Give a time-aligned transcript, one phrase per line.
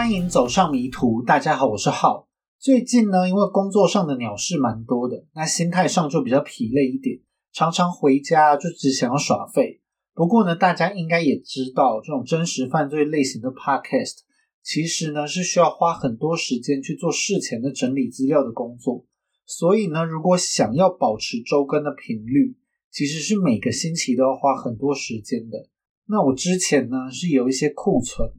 [0.00, 1.22] 欢迎走上迷途。
[1.22, 2.26] 大家好，我是浩。
[2.58, 7.20] 最近呢，因为工作上的鸟事蛮多的，那心态上就比较疲累一点，
[7.52, 9.82] 常常回家就只想要耍废。
[10.14, 14.20] 不过呢，大家应该也知道，这种真实犯罪类型的 podcast，
[14.62, 19.04] 其实呢是需要花很多时间去做事前的整理资料的工作。
[19.44, 22.56] 所以呢，如果想要保持周更的频率，
[22.90, 25.68] 其实是每个星期都要花很多时间的。
[26.06, 28.30] 那我之前呢是有一些库存。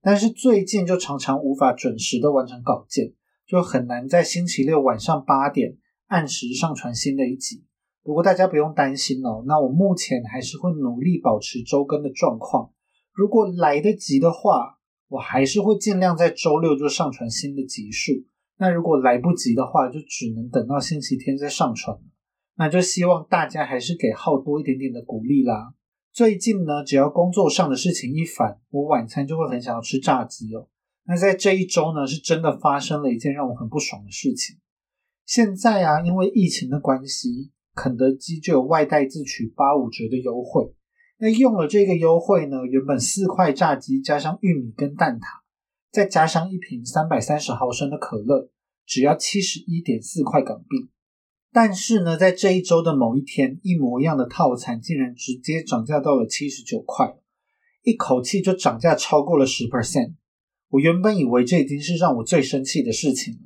[0.00, 3.12] 但是最近就常常无法准时的完成稿件，
[3.46, 5.76] 就很难在星期六晚上八点
[6.06, 7.64] 按时上传新的一集。
[8.02, 12.70] 不过大家不用担心哦，那我目前还是会努力保持周更的状况。
[13.12, 18.12] 如果来得及的话，我还是会尽量在周六就上传新的集数。
[18.56, 21.98] 那如果来不及的话，就只能等到星期天再上传。
[22.56, 25.74] 那就希望大家还是给浩多一点点的鼓励啦。
[26.18, 30.66] 最近呢，只要工作上的事情一烦，我晚餐就会很想要吃炸鸡哦。
[31.04, 34.56] 那在这一周呢，是真的发生了一件让我很不爽的事情。
[35.24, 40.74] 现在啊，因为疫情的关系，肯德基就有外带自取八五折的优惠。
[41.18, 45.22] 那用了这个优惠呢，原本四块炸鸡加上玉米跟蛋挞，
[45.92, 48.50] 再加上一瓶三百三十毫升的可乐，
[48.84, 50.90] 只要七十一点四块港币。
[51.52, 57.16] 但是呢，在这一周的某一天，一模一样的套餐竟然直接涨价到了七十九块，
[57.82, 60.14] 一口气就涨价超过了十 percent。
[60.68, 63.40] 我原本以为这已经是让我最生气的事情了，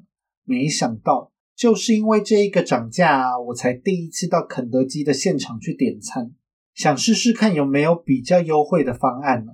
[0.44, 6.32] 没想到就是因为这一个涨价啊，我才第一次到肯德基的现场去点餐，
[6.74, 9.52] 想试试看有没有比较优惠的方案呢。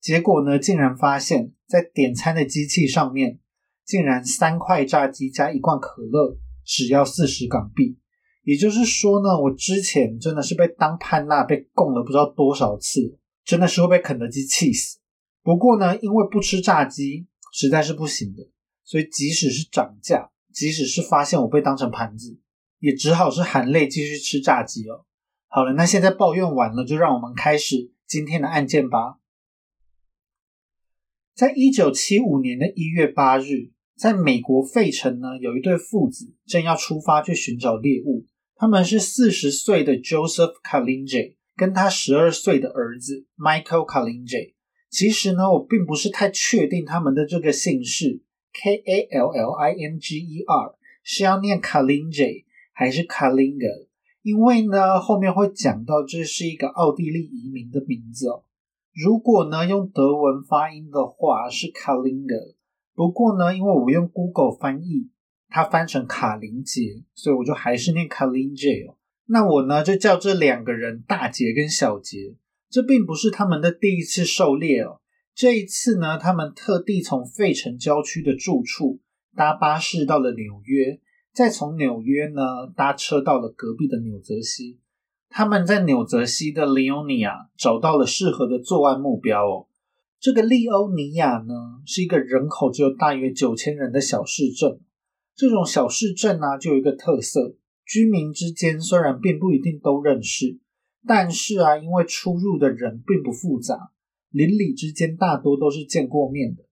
[0.00, 3.40] 结果呢，竟然发现，在点餐的机器上面，
[3.84, 6.38] 竟然三块炸鸡加一罐可乐。
[6.68, 7.96] 只要四十港币，
[8.42, 14.98] 也就是说呢，我之前真的是被当潘娜被供了不知道多少次，真的是会被肯德基气死。
[15.42, 18.50] 不过呢，因为不吃炸鸡实在是不行的，
[18.84, 22.38] 所以即使是涨价，即使是发现我被当成盘子，
[22.80, 25.06] 也只好是含泪继续吃炸鸡哦。
[25.46, 29.18] 好了，那现在抱怨完了，就让我们开始今天的案件吧。
[31.34, 33.72] 在一九七五年的一月八日。
[33.98, 38.24] 在美国费城呢，有一对父子正要出发去寻找猎物。
[38.54, 44.54] 他们是四十岁的 Joseph Kalinje 跟他十二岁的儿子 Michael Kalinje。
[44.88, 48.22] 其实呢，我并不是太确定他们的这个姓氏
[48.52, 53.88] K A L L I N G E R 是要念 Kalinje 还是 Kalinga，
[54.22, 58.44] 因为呢后面会讲到这是一个奥地利移民的名字哦。
[58.94, 62.57] 如果呢用德文发音的话是 Kalinga。
[62.98, 65.08] 不过呢，因为我用 Google 翻译，
[65.48, 68.96] 它翻成卡林杰，所以我就还是念卡林杰哦。
[69.26, 72.34] 那我呢就叫这两个人大杰跟小杰。
[72.68, 75.00] 这并不是他们的第一次狩猎哦。
[75.32, 78.98] 这一次呢，他们特地从费城郊区的住处
[79.36, 80.98] 搭巴士到了纽约，
[81.32, 82.42] 再从纽约呢
[82.74, 84.80] 搭车到了隔壁的纽泽西。
[85.28, 89.67] 他们在纽泽西的利欧尼亚找到了适合的作案目标哦。
[90.20, 91.54] 这个利欧尼亚呢，
[91.86, 94.80] 是一个人口只有大约九千人的小市镇。
[95.36, 97.54] 这种小市镇呢，就有一个特色：
[97.86, 100.58] 居民之间虽然并不一定都认识，
[101.06, 103.92] 但是啊，因为出入的人并不复杂，
[104.30, 106.64] 邻里之间大多都是见过面的。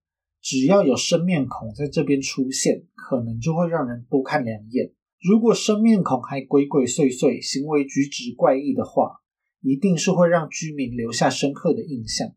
[0.42, 4.90] 只要有生面孔在这边出现，可能就会让人多看两眼。
[5.22, 9.20] 如果生面孔还鬼鬼祟祟、行为举止怪异的话，
[9.60, 12.34] 一定是会让居民留下深刻的印象。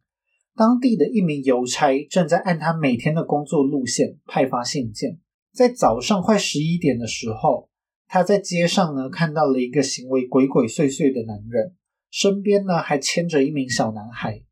[0.59, 5.17] 当地的一名邮差正在按他每天的工作路线派发信件。
[5.53, 7.69] 在早上快十一点的时候，
[8.09, 11.75] 他在街上呢看到了一个行为鬼鬼祟祟的男人，
[12.11, 14.43] 身边呢还牵着一名小男孩。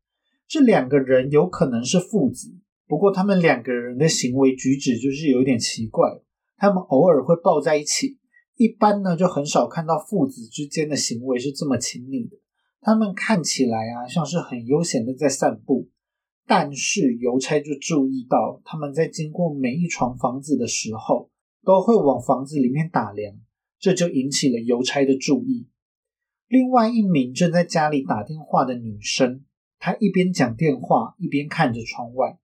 [0.46, 2.56] 这两个人有可能是父子，
[2.86, 6.08] 不过他们两个人的行为举止就是有点奇怪。
[6.56, 8.16] 他们偶尔会抱在一起，
[8.56, 12.38] 一般呢就很少看到父子之间的行为是这么亲密的。
[12.80, 15.90] 他们看起来啊像是很悠闲的在散步。
[16.48, 21.30] 但是邮差就注意到，他们在经过每一幢房子的时候，
[21.62, 23.36] 都会往房子里面打量，
[23.78, 25.68] 这就引起了邮差的注意。
[26.48, 29.44] 另外一名正在家里打电话的女生，
[29.78, 32.38] 她一边讲电话，一边看着窗外。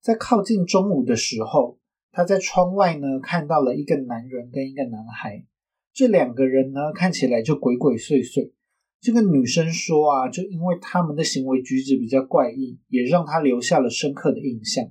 [0.00, 1.80] 在靠近中午的时候，
[2.12, 5.44] 她在窗外呢看到了一个男人跟一个男孩，
[5.92, 8.52] 这两个人呢看起来就鬼鬼祟祟。
[9.00, 14.84] 这个女生说啊，就因为他们的行为举止比较怪异，也让她留下了深刻的印象。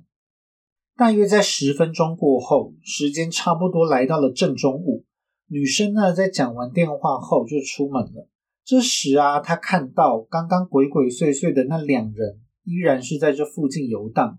[0.96, 5.04] 大约在十分钟过后，时间差不多来到了正中午，
[5.48, 8.28] 女生呢在讲完电话后就出门了。
[8.64, 14.38] 这时啊，她看到刚刚鬼鬼祟祟的那两人依然是在这附近游荡。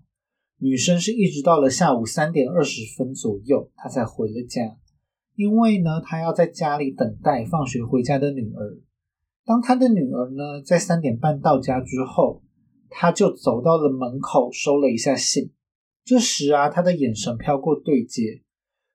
[0.58, 4.76] 女生是一直到了下午三点二十分左右，她才回了家。
[5.36, 8.80] 因为呢，她要在家里等待放学回家的女儿。
[9.50, 12.44] 当他的女儿呢在三点半到家之后，
[12.88, 15.52] 他就走到了门口收了一下信。
[16.06, 18.44] 这时啊，他的眼神飘过对街，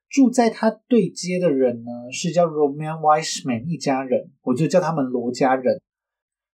[0.08, 5.82] 住在他对街的人呢是叫 Roman Wiseman 一家人，我就叫他们罗家人。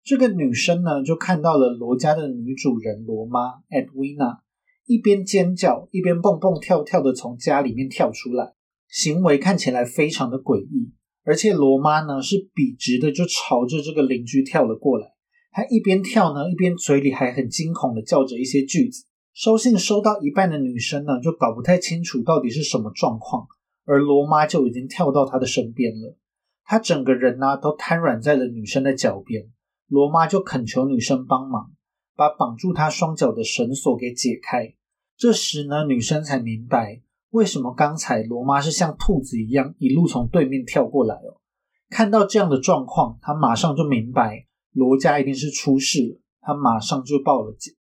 [0.03, 4.39] 这个女生呢就看到了罗家的女主人罗妈 Edwina。
[4.87, 8.55] 一边尖叫，一边蹦蹦跳跳的从家里面跳出来，
[8.89, 10.95] 行为看起来非常的诡异。
[11.25, 15.07] 而且罗妈呢是笔直的就朝着这个邻居跳了过来，
[15.53, 19.05] 她一边跳呢，一边嘴里还很惊恐的叫着一些句子。
[19.33, 23.47] 收信收到一半的女生呢就搞不太清楚到底是什么状况，
[23.85, 26.17] 而罗妈就已经跳到她的身边了，
[26.65, 29.49] 她整个人呢都瘫软在了女生的脚边。
[29.87, 31.73] 罗妈就恳求女生帮忙，
[32.17, 34.75] 把绑住她双脚的绳索给解开。
[35.17, 41.41] 这时呢，女生才明白为什么刚才罗妈是像兔子一样一路从对面跳过来哦。
[41.89, 47.75] 看到这样的状况，她马上就明白罗家一定是出事了，她马上就报了警。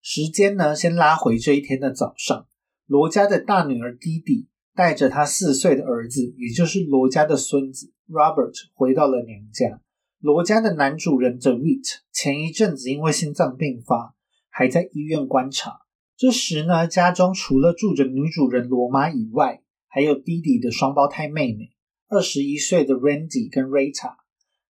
[0.00, 2.46] 时间呢，先拉回这一天的早上，
[2.86, 9.80] 罗家的大女儿弟弟带着他四岁的儿子，也就是罗家的孙子 Robert 回到了娘家。
[10.20, 14.14] 罗家的男主人 David 前一阵子因为心脏病发，
[14.50, 15.80] 还在医院观察。
[16.18, 21.70] 这时呢，家中除了住着女主人罗妈以外，还有弟弟的双胞胎妹妹，
[22.08, 24.16] 二十一岁的 Randy 跟 Rita。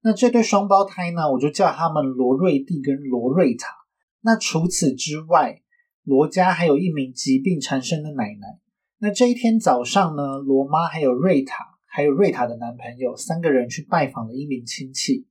[0.03, 3.75] 那这对双胞胎呢，我就叫他们罗瑞蒂跟罗瑞塔。
[4.21, 5.63] 那除此之外，
[6.05, 8.61] 罗家还有一名疾病缠身的奶奶。
[8.99, 15.27] 那这一天早上呢，罗妈还有瑞塔，还有瑞塔的男朋友三个人去拜访了一名亲戚。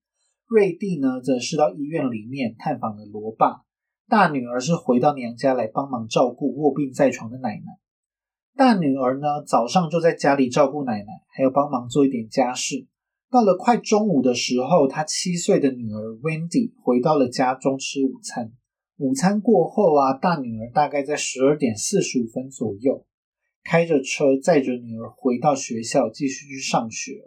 [0.47, 3.66] 瑞蒂呢，则是到医院里面探访了罗爸。
[4.09, 7.79] 大女儿是回到娘家来帮忙照顾卧病在床的奶奶。
[8.55, 12.87] 大女儿呢，早上就在家里照顾奶奶，还有帮忙做一点家事。
[13.29, 18.53] 到了快中午的时候，她七岁的女儿 Wendy 回到了家中吃午餐。
[18.95, 23.05] 午餐过后啊，大女儿大概在十二点四十五分左右，
[23.65, 27.25] 开着车载着女儿回到学校继续去上学。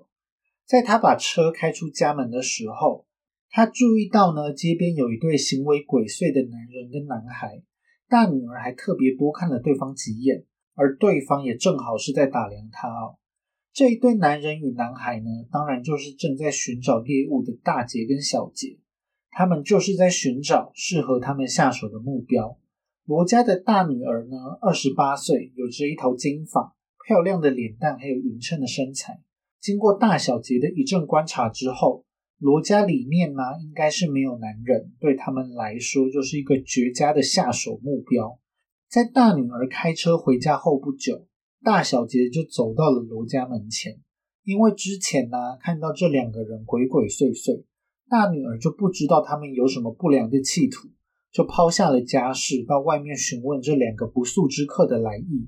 [0.65, 3.05] 在她把车开出家门的时候，
[3.53, 7.61] 他注意到呢，街边有一对行为鬼祟的男人跟男孩，
[8.09, 10.45] 大女儿还特别多看了对方几眼，
[10.77, 13.19] 而对方也正好是在打量他哦。
[13.73, 18.79] 这一对男人与男孩呢，当然就是正在寻找猎物的大杰跟小杰，
[19.31, 22.57] 他们就是在寻找适合他们下手的目标。
[23.05, 29.21] 罗家的大女儿呢，二十八岁，有着一头金发，漂亮的脸蛋，还有匀称的身材。
[29.61, 32.05] 经过大小杰的一阵观察之后。
[32.41, 38.39] 罗家里面呢，应该是没有男人，对他们来说就是一个绝佳的下手目标。
[38.89, 41.27] 在大女儿开车回家后不久，
[41.63, 44.01] 大小姐就走到了罗家门前。
[44.43, 47.65] 因为之前呢，看到这两个人鬼鬼祟祟，
[48.09, 50.89] 大女儿就不知道他们有什么不良的企图，
[51.31, 55.47] 就抛下了家事，到外面询问这两个不速之客的来意。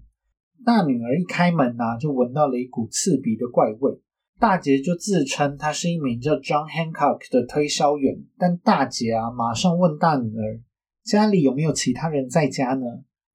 [0.62, 3.98] 大女儿一开门呢，就闻到了一股刺鼻的怪味。
[4.42, 10.60] 大杰就自称他是一名叫 John Hancock 的推销员，但大杰啊马上问大女儿
[11.04, 12.84] 家里有没有其他人在家呢？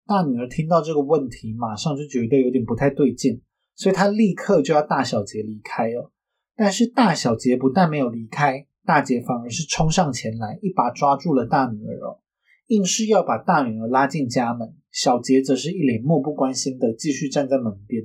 [0.06, 3.42] 大女儿听到这个问题，马上就觉得有点不太对劲，
[3.74, 6.12] 所以她立刻就要大小杰离开哦。
[6.58, 12.20] 但是大小杰不但没有离开，大杰反而是冲上前来，一把抓住了大女儿哦，
[12.68, 14.76] 硬是要把大女儿拉进家门。
[14.92, 18.04] 小杰则是一脸漠不关心的继续站在门边。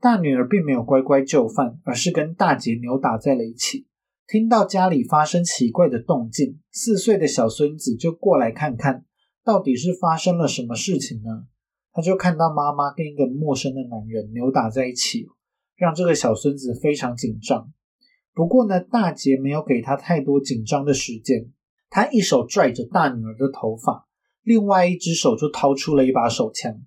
[0.00, 3.86] 大女儿并没有乖乖就范，而是跟大姐扭打在了一起。
[4.26, 9.04] 听到家里发生奇怪的动静，四岁的小孙子就过来看看
[9.44, 11.44] 到底是发生了什么事情呢？
[11.92, 15.26] 他就看到妈妈跟一个陌生的男人扭打在一起，
[15.76, 17.70] 让这个小孙子非常紧张。
[18.32, 21.50] 不过呢，大姐没有给他太多紧张的时间，
[21.90, 24.06] 他一手拽着大女儿的头发，
[24.44, 26.80] 另外一只手就掏出了一把手枪。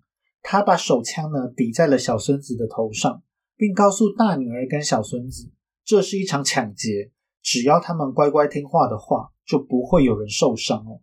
[0.43, 3.23] 他把手枪呢抵在了小孙子的头上，
[3.55, 5.50] 并告诉大女儿跟小孙子，
[5.85, 11.01] 这是一场抢劫，只要他们乖乖听话的话，就不会有人受伤哦。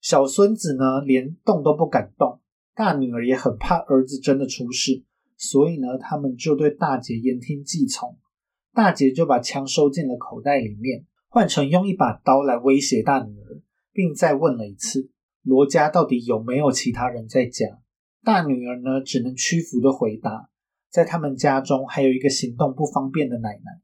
[0.00, 2.40] 小孙子呢连动都不敢动，
[2.74, 5.02] 大女儿也很怕儿子真的出事，
[5.36, 8.18] 所以呢他们就对大姐言听计从。
[8.74, 15.10] 大姐就把枪收进了口袋里面，换成用一把刀来威胁大女儿，并再问了一次
[15.42, 17.81] 罗家到底有没有其他人在家。
[18.24, 20.48] 大女儿呢，只能屈服的回答，
[20.90, 23.80] 在他们家中还有一个行动不方便的奶奶。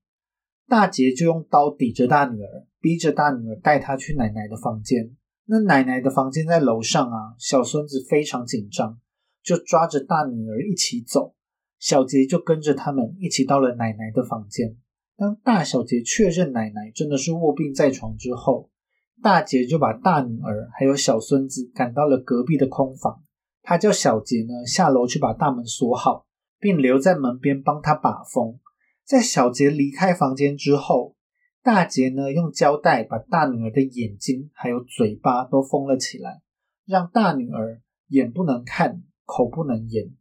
[0.69, 5.17] 大杰就用刀抵着大女儿，逼着大女儿带她去奶奶的房间。
[5.47, 9.01] 那奶奶的房间在楼上啊，小孙子非常紧张，
[9.43, 11.35] 就抓着大女儿一起走。
[11.81, 14.77] 小杰就跟着他们一起到了奶奶的房间。
[15.17, 18.71] 当大小杰确认奶奶真的是卧病在床之后，
[19.23, 23.25] 大杰就把大女儿还有小孙子赶到了隔壁的空房。
[23.69, 26.25] 他叫小杰呢下楼去把大门锁好，
[26.59, 28.59] 并留在门边帮他把风。
[29.05, 31.15] 在小杰离开房间之后，
[31.63, 36.41] 大杰呢用胶带把大女儿的眼睛还有嘴巴都封了起来，
[36.87, 40.15] 让大女儿眼不能看，口不能言。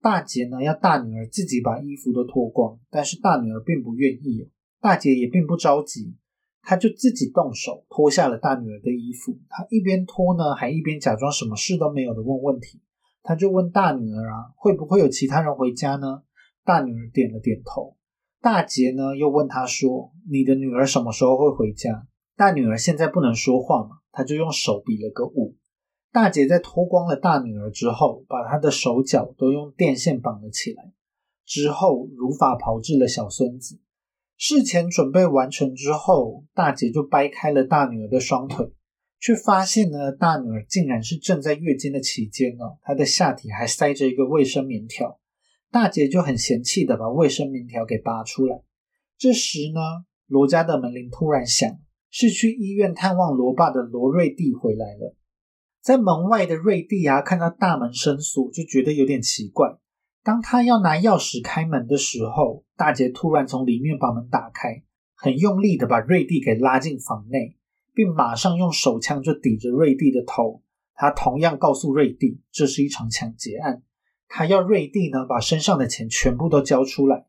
[0.00, 4.48] 大杰呢要大女儿自己把衣服都脱光，但是大女儿并不愿意。
[4.80, 6.14] 大杰也并不着急。
[6.64, 12.80] 他就自己动手脱下了大女儿的衣服，他一边脱呢，还一边假装什么事都没有的问问题。
[13.22, 16.22] 他就问大女儿啊，会不会有其他人回家呢？
[16.64, 17.96] 大女儿点了点头。
[18.40, 25.56] 大姐呢又问他说：“你的女儿什么时候会回家？”大女儿现在不能说话嘛，他就用手比了个五。
[26.10, 30.92] 大姐在脱光了大女儿之后，把她的手脚都用电线绑了起来，
[31.46, 33.80] 之后如法炮制了小孙子。
[34.36, 38.72] 事前准备完成之后，大姐就掰开了大女儿的双腿，
[39.22, 45.20] 却发现呢，大女儿竟然是正在月经的期间呢，她的下体还塞着一个卫生棉条。
[45.70, 48.62] 大姐就很嫌弃的把卫生棉条给拔出来。
[49.16, 49.80] 这时呢，
[50.26, 51.78] 罗家的门铃突然响，
[52.10, 55.14] 是去医院探望罗爸的罗瑞蒂回来了。
[55.80, 59.78] 在门外的瑞蒂啊，看到大门生锁，就觉得有点奇怪。
[60.24, 64.82] 当他要拿钥匙开门的时候，大姐突然从里面把门打开，
[65.14, 67.56] 很用力的把瑞蒂给拉进房内，
[67.94, 70.62] 并马上用手枪就抵着瑞蒂的头。
[70.94, 73.82] 他同样告诉瑞蒂，这是一场抢劫案，
[74.28, 77.26] 他要瑞蒂呢把身上的钱全部都交出来。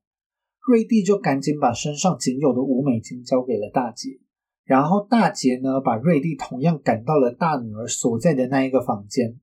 [0.68, 4.20] 瑞蒂就赶紧把身上仅有的五美金交给了大姐，
[4.64, 9.40] 然后大姐呢把瑞蒂同样赶到了大女儿所在的那一个房间。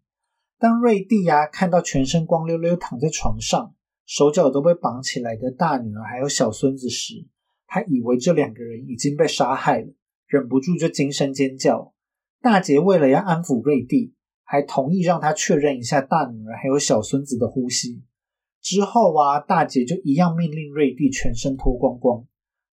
[0.58, 3.74] 当瑞蒂呀看到全身光溜溜躺在床上，
[4.06, 7.26] 手脚都被绑起来的大女儿还有小孙子时，
[7.66, 9.92] 他以为这两个人已经被杀害了，
[10.30, 11.92] 忍不住就惊声尖叫。
[12.40, 18.04] 大姐为了要安抚瑞蒂，还同意让他确认一下大女儿还有小孙子的呼吸。
[18.62, 22.25] 之后啊，大姐就一样命令瑞蒂全身脱光光。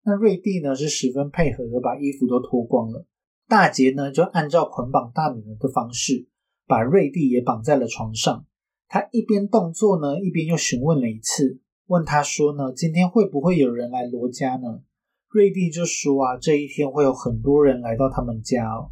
[0.05, 3.07] 那瑞蒂呢是十分配合的，把衣服都脱光了。
[3.49, 6.29] 大姐呢就按照捆绑大女儿的方式。
[6.69, 8.45] 把瑞蒂也绑在了床上，
[8.89, 14.83] 他一边动作呢，一边又询问了一次，问他说呢，今天会不会有人来罗家呢？
[15.29, 18.91] 瑞蒂就说啊，这一天会有很多人来到他们家哦。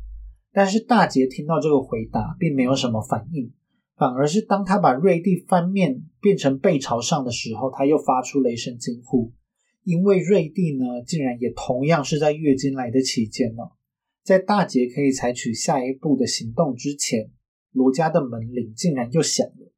[0.53, 3.53] 但是大杰听到这个回答，并没有什么反应，
[3.97, 9.33] 反而是当他把瑞蒂翻面变成背朝上的时候，他又发出了一声惊呼，
[9.83, 13.63] 因为瑞蒂呢，竟然也同样是在月经来的期间呢，
[14.23, 17.31] 在大杰可以采取下一步的行动之前。
[17.73, 19.73] 罗家的门铃竟然又响了。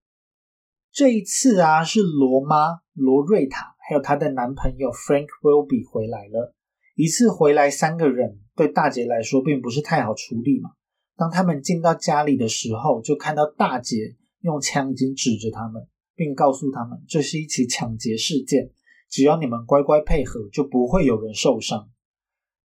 [0.93, 6.55] 这一次啊，是罗妈罗瑞塔还有她的男朋友 Frank Willby 回来了。
[6.95, 10.71] 一次回来三个人，对大姐来说并不是太好处理嘛。
[11.17, 18.71] 当他们进到家里的时候，就看到大姐用枪已经指着他们，并告诉他们这是一起抢劫事件，
[19.11, 21.89] 只要你们乖乖配合，就不会有人受伤。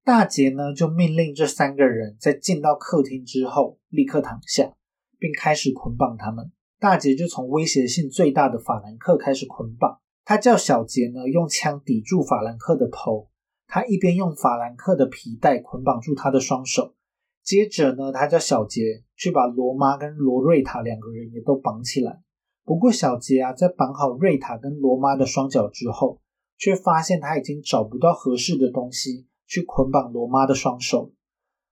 [0.04, 4.74] 大姐呢，就命令这三个人在进到客厅之后立刻躺下。
[5.22, 6.52] 并开始捆绑他们。
[6.80, 10.01] 大杰就从威胁性最大的法兰克开始捆绑。
[10.24, 13.30] 他叫小杰呢用枪抵住法兰克的头。
[13.68, 16.94] 他一边用法兰克的皮带捆绑住他的双手。
[17.42, 22.22] 接着呢，他叫小杰去把罗妈跟罗瑞塔两个人也都绑起来。
[22.64, 26.20] 不过小杰啊，在绑好瑞塔跟罗妈的双脚之后，
[26.58, 31.14] 却发现他已经找不到合适的东西去捆绑罗妈的双手。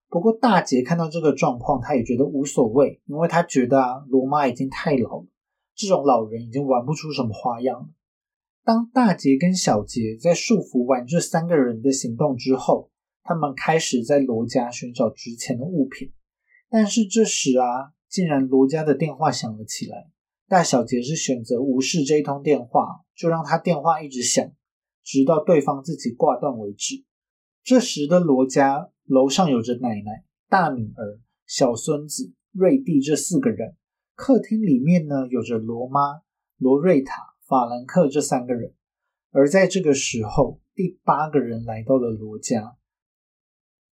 [0.09, 5.27] 不过大杰看到这个状况，他也觉得无所谓，因为他觉得啊，罗妈已经太老了，
[5.75, 7.89] 这种老人已经玩不出什么花样了。
[8.63, 12.91] 当大杰跟小杰在束缚完这三个人的行动之后，
[13.23, 16.11] 他们开始在罗家寻找值钱的物品。
[16.69, 20.09] 但是这时啊，竟然罗家的电话响了起来。
[20.47, 24.51] 大小杰是选择无视这一通电话，就让他电话一直响，
[25.03, 27.03] 直到对方自己挂断为止。
[27.63, 28.89] 这时的罗家。
[29.09, 33.75] 楼上有着奶奶、大女儿、小孙子瑞蒂这四个人，
[34.13, 36.21] 客厅里面呢有着罗妈、
[36.59, 37.15] 罗瑞塔、
[37.49, 38.73] 法兰克这三个人。
[39.31, 42.77] 而在这个时候，第八个人来到了罗家。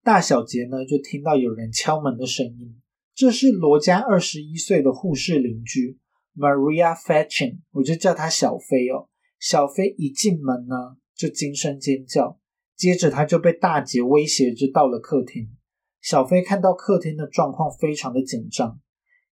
[0.02, 2.82] 大小杰呢就听到有人敲门的声音，
[3.14, 6.00] 这是罗家二十一岁的护士邻居
[6.34, 9.08] Maria Fetchin，我就叫她小飞哦。
[9.38, 12.40] 小飞一进门呢就惊声尖叫。
[12.74, 15.56] 接着他就被大姐威胁着到了客厅。
[16.00, 18.80] 小飞看到客厅的状况非常的紧张，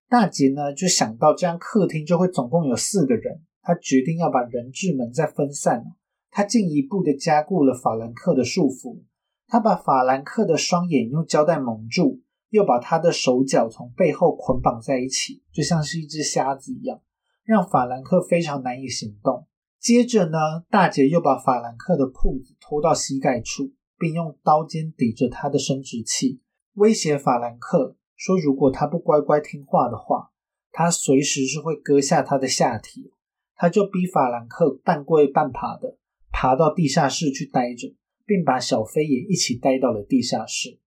[0.08, 5.84] 大杰呢就想到这样客厅就会总共有四个人，他决定要把人质们再分散。
[6.28, 9.02] 他进一步的加固了法兰克的束缚，
[9.46, 17.00] 他把法兰克的双眼用胶带蒙住，又把他的手脚从背后捆绑在一起，就像是一只瞎子一样，
[17.44, 19.46] 让法兰克非常难以行动。
[19.78, 26.40] 接着呢，大姐又把法兰克的裤子拖到膝盖处，并用刀尖抵着他的生殖器，
[26.74, 30.32] 威胁法兰克说：“如果他不乖乖听话的话，
[30.72, 33.12] 他随时是会割下他的下体。”
[33.60, 35.98] 他就逼法兰克半跪半爬的
[36.32, 40.78] 爬到地下室去待着，并把小飞也一起带到了地下室。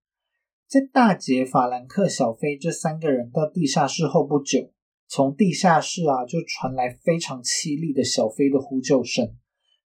[0.68, 4.72] 在大姐、法兰克、小飞这三个人到地下室后不久。
[5.08, 9.36] 从地下室啊，就传来非常凄厉的小飞的呼救声。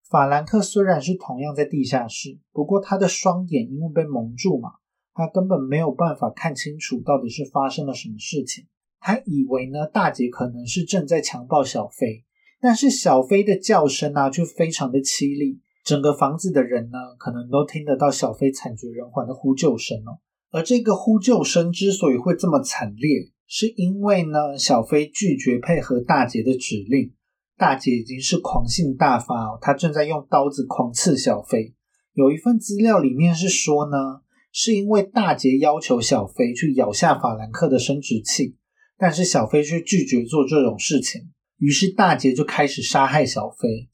[0.10, 4.70] 法兰克虽然是同样在地下室，不过他的双眼因为被蒙住嘛，
[5.14, 8.66] 他根本没有办法看清楚到底是发生了什么事情。
[9.02, 12.24] 他以为呢，大姐可能是正在强暴小飞，
[12.60, 20.20] 但是小飞的叫声啊，却非常的凄厉，整个房子的人呢，可能都听得到小飞惨绝人寰的呼救声哦。
[20.52, 27.14] 而这个呼救声之所以会这么惨烈，是因为呢，小飞拒绝配合大姐的指令。
[27.58, 31.74] 大姐已经是狂性大发哦，她正在用刀子狂刺小飞。
[32.14, 34.22] 有一份资料里面是说呢，
[34.52, 38.56] 是因为大姐要求小飞去咬下法兰克的生殖器，
[38.98, 43.90] 但是小飞却拒绝做这种事情，于是大姐就开始杀害小飞。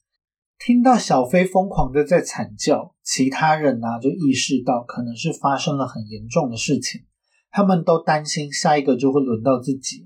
[0.58, 7.02] 听到小飞疯狂的在惨叫，其他人呢就意识到可能是发生了很严重的事情。
[7.50, 10.04] 他们都担心下一个就会轮到自己。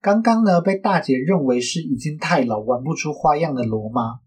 [0.00, 4.20] 刚刚呢，被大姐认为是已经太老玩不出花样的罗妈，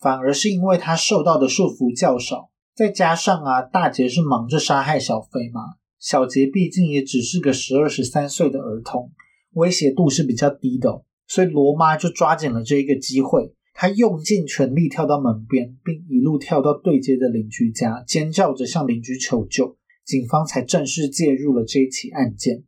[0.00, 9.12] 反而是因为她受到的束缚较少，再加上啊，大姐是忙着杀害小飞嘛，小杰毕竟也只是个十二十三岁的儿童，
[9.52, 19.76] 威胁度是比较低的，所以罗妈就抓紧了这一个机会，她用尽全力跳到门边，并一路跳到对街的邻居家，尖叫着向邻居求救。
[20.04, 22.64] 警方才正式介入了这一起案件。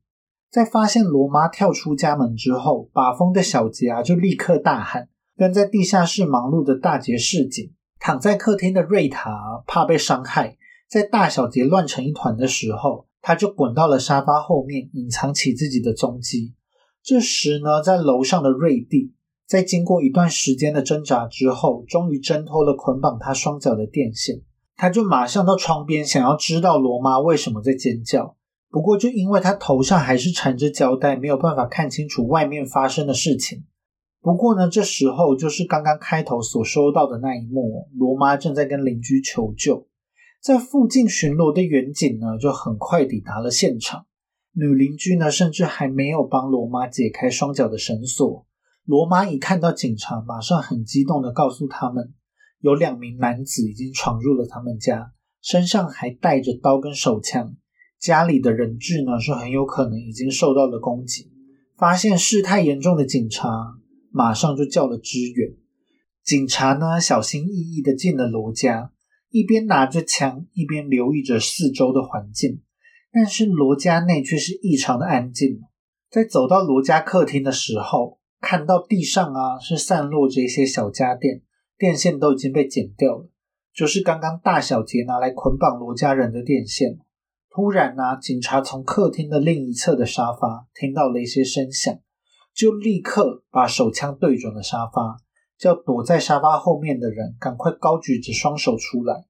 [0.51, 7.73] 在发现罗妈跳出家门之后，把风的小杰啊就立刻大喊，跟在地下室忙碌的大杰示警。
[7.99, 10.57] 躺在客厅的瑞塔怕被伤害，
[10.88, 16.55] 在大小杰乱成一团的时候，他就滚到了沙发后面，隐藏起自己的踪迹。
[17.03, 19.13] 这时呢，在楼上的瑞蒂，
[19.47, 24.43] 在经过一段时间的挣扎之后，终于挣脱了捆绑他双脚的电线。
[24.77, 28.37] 他就马上到窗边，想要知道罗妈为什么在尖叫。
[28.71, 33.65] 不过，就因为他头上还是缠着胶带，没有办法看清楚外面发生的事情。
[34.23, 39.87] 不过呢，这时候就是刚刚开头所收到的那一幕，罗妈正在跟邻居求救。
[40.41, 44.07] 在附近巡逻的远警呢，就很快抵达了现场。
[44.53, 48.47] 女邻居呢，甚至还没有帮罗妈解开双脚的绳索。
[48.85, 52.13] 罗妈一看到警察，马上很激动的告诉他们。
[52.61, 57.57] 有两名男子已经闯入了他们家，身上还带着刀跟手枪。
[57.99, 61.31] 家里的人质呢，是很有可能已经受到了攻击。
[61.79, 63.49] 发现事态严重的警察
[64.11, 65.55] 马上就叫了支援。
[66.23, 68.93] 警察呢，小心翼翼的进了罗家，
[69.31, 72.61] 一边拿着枪，一边留意着四周的环境。
[73.12, 75.61] 但是罗家内却是异常的安静。
[76.11, 81.42] 在走到罗家客厅的时候，看到地上啊是散落着一些小家电。
[81.79, 83.31] 电线都已经被剪掉了，
[83.73, 86.99] 就是刚刚大小杰拿来捆绑罗家人的电线。
[87.49, 91.99] 突然呢，警察从客厅的另一侧的沙发听到了一些声响，
[92.55, 95.16] 就立刻把手枪对准了沙发，
[95.59, 99.25] 叫躲在沙发后面的人赶快高举着双手出来。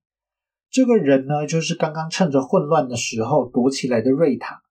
[0.70, 4.62] 这个人呢，就是刚刚趁着混乱的时候躲起来的瑞塔。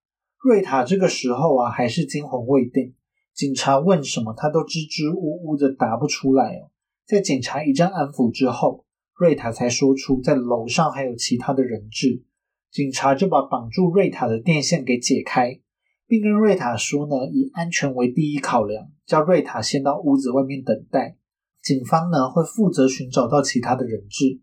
[0.42, 2.94] 瑞塔这个时候啊，还是惊魂未定，
[3.34, 6.72] 警察问什么，他都支支吾吾的答不出来哦。
[7.06, 12.24] 在警察一阵安抚之后，瑞塔才说出在楼上还有其他的人质。
[12.72, 15.60] 警察就把绑住瑞塔的电线给解开，
[16.08, 21.18] 并跟瑞塔说呢，以安全为第一考量，叫瑞塔先到屋子外面等待。
[21.62, 24.40] 警方呢会负责寻找到其他的人质。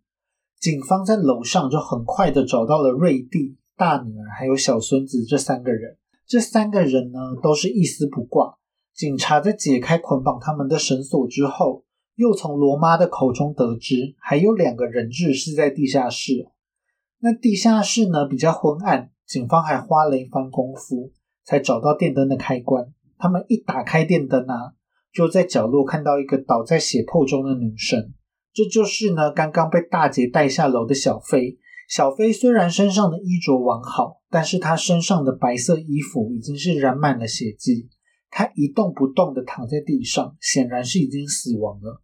[0.60, 5.96] 警方在楼上就很快的找到了瑞蒂、大女儿还有小孙子这三个人。
[6.26, 8.56] 这三个人呢都是一丝不挂。
[8.94, 11.84] 警察在解开捆绑他们的绳索之后。
[12.16, 16.48] 又从罗妈的口中得知，还有两个人质是在地下室。
[17.18, 21.12] 那地下室呢比较昏暗，警方还花了一番功夫
[21.44, 22.90] 才找到电灯的开关。
[23.18, 24.72] 他们一打开电灯啊，
[25.12, 28.14] 就在角落看到一个倒在血泊中的女生。
[28.56, 31.58] 这就是呢刚刚被大姐带下楼的小飞。
[31.90, 37.90] 小飞虽然身上的衣着完好，但是他身上的白色衣服已经是染满了血迹。
[38.30, 42.00] 他一动不动地躺在地上，显然是已经死亡了。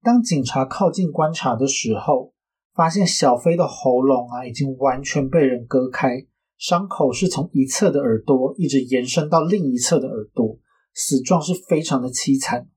[0.00, 2.32] 当警察靠近观察的时候，
[2.72, 6.24] 发现小飞的喉咙啊已经完全被人割开，
[6.56, 10.56] 伤口是从一侧的耳朵一直延伸到另一侧的耳朵，
[10.94, 12.68] 死状是非常的凄惨。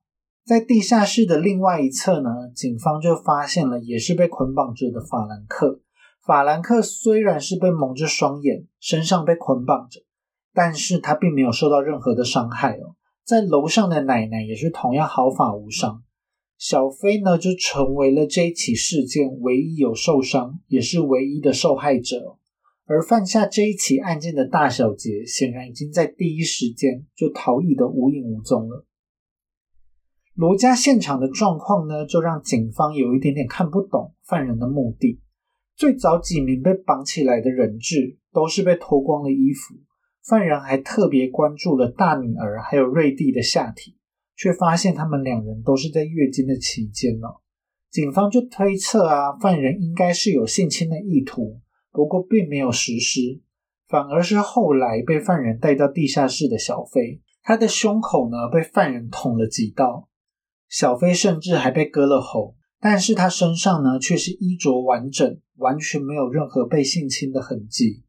[0.50, 5.80] 在地下室的另外一侧呢，警方就发现了也是被捆绑着的法兰克。
[6.26, 10.02] 法兰克虽然是被蒙着双眼，身上被捆绑着，
[10.52, 12.96] 但是他并没有受到任何的伤害哦。
[13.24, 16.02] 在楼上的奶奶也是同样毫发无伤。
[16.58, 22.38] 小飞呢，就成为了这一起事件唯一有受伤，也是唯一的受害者。
[22.88, 28.88] 而犯下这一起案件的大小杰，显然已经在第一时间就逃逸的无影无踪了。
[30.40, 35.20] 罗家现场的状况呢，就让警方有一点点看不懂犯人的目的。
[35.76, 39.76] 最早几名被绑起来的人质都是被脱光了衣服，
[40.24, 43.98] 犯人还特别关注了大女儿还有瑞蒂的下体，
[44.38, 47.28] 却发现他们两人都是在月经的期间呢。
[47.92, 51.60] 警方就推测啊，犯人应该是有性侵的意图，
[51.92, 53.42] 不过并没有实施，
[53.90, 60.08] 反而是后来被犯人带到地下室的小飞，他的胸口呢被犯人捅了几刀。
[60.70, 68.04] 小飞甚至还被割了喉，但是他身上呢却是衣着完整，完全没有任何被性侵的痕迹。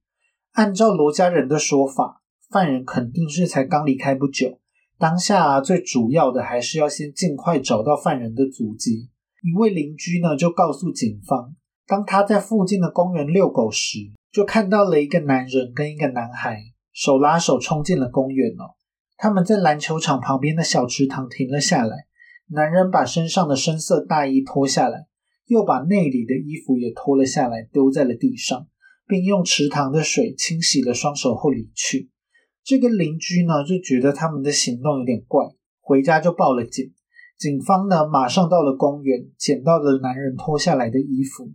[0.52, 4.60] 按照罗家人的说法，犯人肯定是才刚离开不久。
[4.98, 9.08] 当下最主要的还是要先尽快找到犯人的足迹。
[9.42, 11.54] 一位邻居呢就告诉警方，
[11.86, 13.96] 当他在附近的公园遛狗时，
[14.30, 16.60] 就看到了一个男人跟一个男孩
[16.92, 18.76] 手拉手冲进了公园哦。
[19.16, 22.09] 他们在篮球场旁边的小池塘停了下来。
[22.52, 25.06] 男人把身上的深色大衣脱下来，
[25.46, 28.66] 又把内里的衣服也脱了下来，丢在了地上，
[29.06, 32.10] 并用池塘的水清洗了双手后离去。
[32.64, 35.44] 这个邻居呢，就觉得他们的行动有点怪，
[35.80, 36.92] 回家就报了警。
[37.38, 41.52] 警方呢，马上到了公园，捡到了男人脱下来的衣服，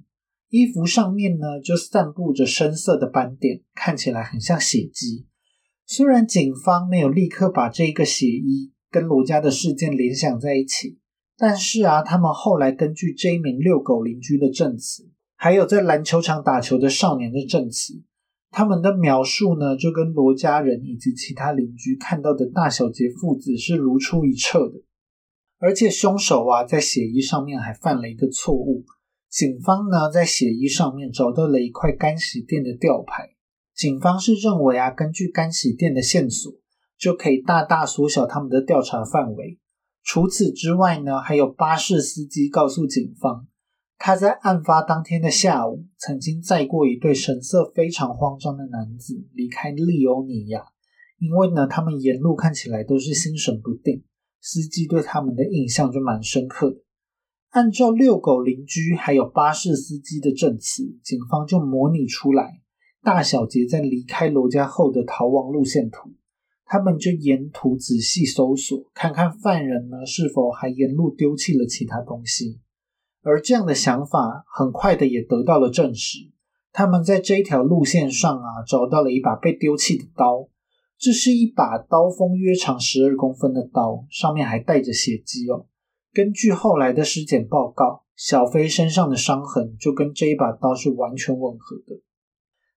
[0.50, 5.28] 衣服上面呢，就散布着深色的斑点，看起来很像血迹。
[5.86, 8.72] 虽然警方没有立刻把这个血衣。
[8.96, 10.98] 跟罗家的事件联想在一起，
[11.38, 18.02] 但是啊，他们后来根据这一名遛狗邻居的证词，还有在篮球场打球的少年的证词，
[18.52, 24.82] 他们的描述呢，就跟罗家人以及其他邻居看到的大小杰父子是如出一辙的。
[25.60, 28.86] 而且凶手啊，在血衣上面还犯了一个错误，
[29.30, 33.32] 警方呢在血衣上面找到了一块干洗店的吊牌，
[33.76, 36.54] 警方是认为啊，根据干洗店的线索。
[36.98, 39.60] 就可以大大缩小他们的调查范围。
[40.04, 43.48] 除此之外呢，还有巴士司机告诉警方，
[43.98, 50.64] 他在案发当天的下午曾经载过一对神色非常慌张的男子离开利欧尼亚，
[51.18, 54.04] 因为呢，他们沿路看起来都是心神不定，
[54.42, 56.78] 司机对他们的印象就蛮深刻的。
[57.50, 62.60] 按照遛狗邻居还有巴士司机的证词，警方就模拟出来
[63.02, 66.14] 大小杰在离开罗家后的逃亡路线图。
[66.68, 72.60] 他们就沿途仔细搜索，看看犯人呢是否还沿路丢弃了其他东西。
[73.22, 76.32] 而这样的想法很快的也得到了证实。
[76.72, 80.50] 他们在这一条路线上啊，找到了一把被丢弃的刀。
[80.98, 85.68] 这是一把刀锋约长十二公分的刀，上面还带着血迹哦。
[86.14, 92.02] 根据后来的尸检报告，小飞身上的伤痕就跟这一把刀是完全吻合的。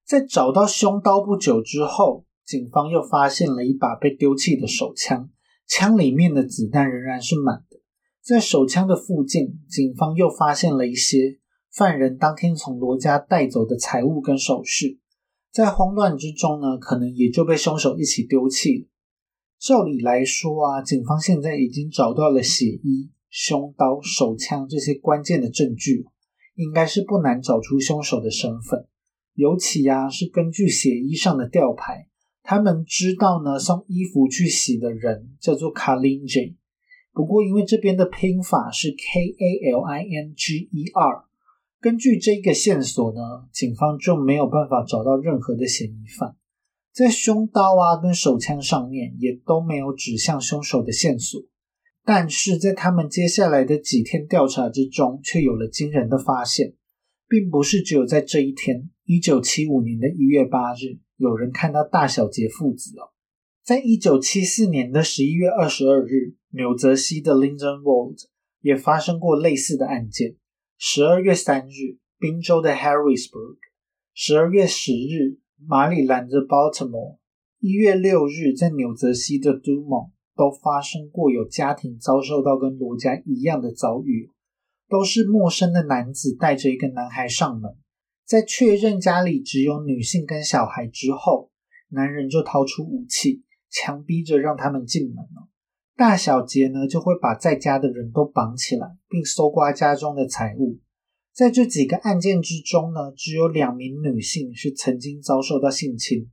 [0.05, 2.25] 在找到凶刀不久之后。
[2.49, 5.29] 警方又发现了一把被丢弃的手枪，
[5.67, 7.79] 枪里面的子弹仍然是满的。
[8.23, 11.37] 在手枪的附近，警方又发现了一些
[11.71, 14.97] 犯人当天从罗家带走的财物跟首饰。
[15.51, 18.87] 在慌乱之中呢，可能也就被凶手一起丢弃了。
[19.59, 26.07] 照理来说啊，警方现在已经找到了血衣、凶刀、手枪这些关键的证据，
[26.55, 28.87] 应该是不难找出凶手的身份。
[29.35, 32.07] 尤其啊，是根据血衣上的吊牌。
[32.49, 36.55] 他们知道呢，送衣服去洗的人叫做 Kalinge，
[37.13, 41.25] 不过因为这边的拼法是 K A L I N G E R，
[41.79, 43.19] 根据这个线索呢，
[43.53, 46.37] 警方就没有办法找到任何的嫌疑犯，
[46.91, 51.39] 在凶刀啊跟手枪上面也都没有指向凶手的线索，
[52.03, 56.73] 但是在他们接下来的几天调查之中，却有了惊人的发现，
[57.27, 60.97] 并不是只有在这一天，一九七五年的一月八日。
[61.19, 63.11] 有人看到大小杰父子哦，
[63.61, 68.15] 在一九七四年的十一月二十二日，纽泽西的 Lindenwold
[68.61, 70.37] 也发生过类似的案件。
[70.77, 73.57] 十二月三日，宾州的 Harrisburg；
[74.13, 77.17] 十二月十日，马里兰的 Baltimore；
[77.59, 84.29] 一月六日，在纽泽西的 Dumont 都发生过有家庭遭受到跟罗家一样的遭遇，
[84.87, 87.75] 都是陌生的男子带着一个男孩上门，
[88.29, 91.49] 在确认家里只有女性跟小孩之后，
[91.89, 95.49] 男人就掏出武器，强逼着让他们进门了。
[95.95, 100.77] 大小杰呢就会把在家的人都绑起来，并搜刮家中的财物。
[101.33, 106.29] 在这几个案件之中呢，只有两名女性是曾经遭受到性侵。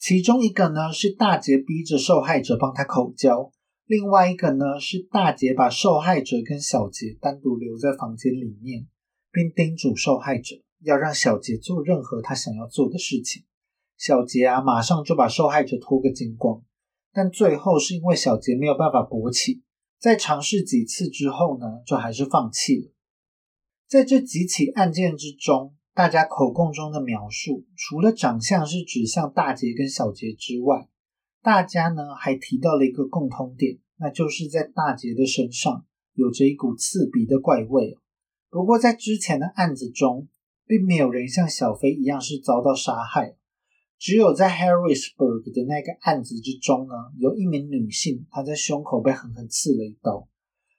[0.00, 3.52] 其中一个呢是大杰逼着受害者帮他口交，
[3.84, 8.88] 另外一个呢是大杰把受害者跟小杰单独留在房间里面，
[9.30, 10.56] 并叮嘱受害者
[10.86, 13.44] 要让小杰做任何他想要做的事情。
[13.98, 16.62] 小杰啊，马上就把受害者脱个精光，
[17.12, 19.62] 但最后是因为小杰没有办法勃起，
[19.98, 22.92] 在尝试几次之后呢，就还是放弃了。
[23.86, 25.74] 在这几起案件之中。
[25.96, 30.90] 大家口供中的描述，除了长相是指向大杰跟小杰之外，
[31.40, 37.96] 大家呢还提到了一个共通点，那就是在大杰的身上有着一股刺鼻的怪味。
[38.50, 40.28] 不过在之前的案子中，
[40.66, 43.36] 并没有人像小飞一样是遭到杀害，
[43.98, 50.28] 只有在 Harrisburg 的那个案子之中呢，有一名女性她在胸口被狠狠刺了一刀。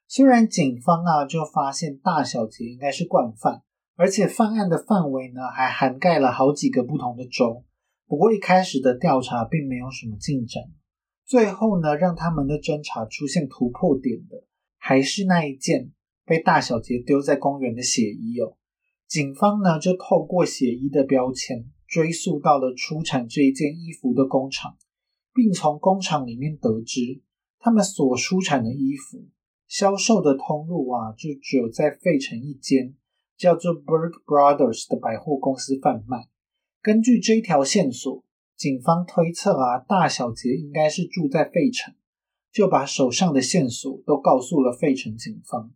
[0.08, 3.64] 虽然警方啊就发现大小杰应该是惯犯。
[4.00, 7.66] 而且犯案的范围呢，还涵盖了好几个不同的州。
[8.06, 10.66] 不过一开始的调查并没有什么进展。
[11.26, 14.44] 最后呢，让他们的侦查出现突破点的，
[14.78, 15.92] 还是那一件
[16.28, 18.57] 被大小杰丢在公园的血衣哦。
[19.08, 24.78] 警方呢，就透过血衣的标签，追溯到了出产这一件衣服的工厂，
[25.34, 27.22] 并从工厂里面得知，
[27.60, 29.26] 他们所出产的衣服
[29.68, 32.96] 销售的通路啊，就只有在费城一间。
[33.38, 36.28] 叫做 Berg Brothers 的百货公司贩卖。
[36.82, 38.24] 根据这一条线索，
[38.56, 41.94] 警方推测啊，大小杰应该是住在费城，
[42.52, 45.72] 就把手上的线索都告诉了费城警方。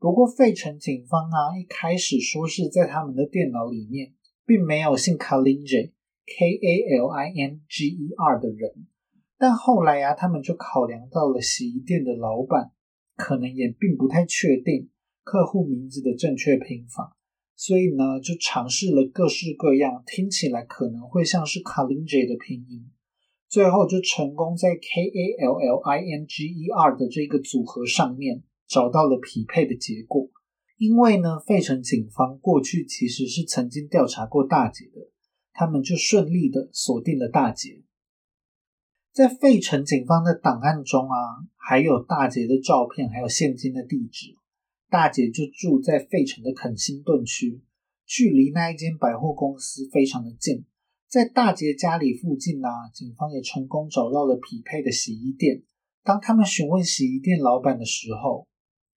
[0.00, 4.14] 不过，费城警方啊，一开始说是在他们的电脑里面，
[4.46, 5.90] 并没有姓 Kalinger（K-A-L-I-N-G-E-R）
[8.40, 8.86] 的人。
[9.36, 12.72] 但后来啊，他们就考量到了洗衣店的老板，
[13.14, 14.88] 可能也并不太确定。
[15.22, 17.14] 客户名字的正确拼法，
[17.54, 22.90] 所以呢，就尝试了各式各样听起来可能会像是 Kalinger 的拼音，
[23.50, 30.30] 最后就成功在 K A L L I N G E R 的这个组合上面找到了匹配的结果。
[30.78, 35.10] 因为呢，费城警方过去其实是曾经调查过大姐的，
[35.52, 37.82] 他们就顺利的锁定了大姐。
[39.12, 44.36] 在费城警方的档案中啊，还有大姐的照片，还有现金的地址。
[44.88, 47.60] 大姐就住在费城的肯辛顿区，
[48.06, 50.64] 距离那一间百货公司非常的近。
[51.08, 55.62] 在大姐家里附近啊，警方也成功找到了匹配的洗衣店。
[56.02, 58.46] 当他们询问洗衣店老板的时候，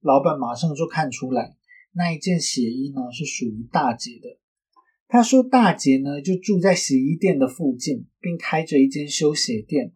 [0.03, 1.55] 老板马上就看出来
[1.93, 4.37] 那一件血衣呢是属于大姐的。
[5.07, 9.93] 他说大姐呢就住在洗衣店的附近，并开着一间修鞋店，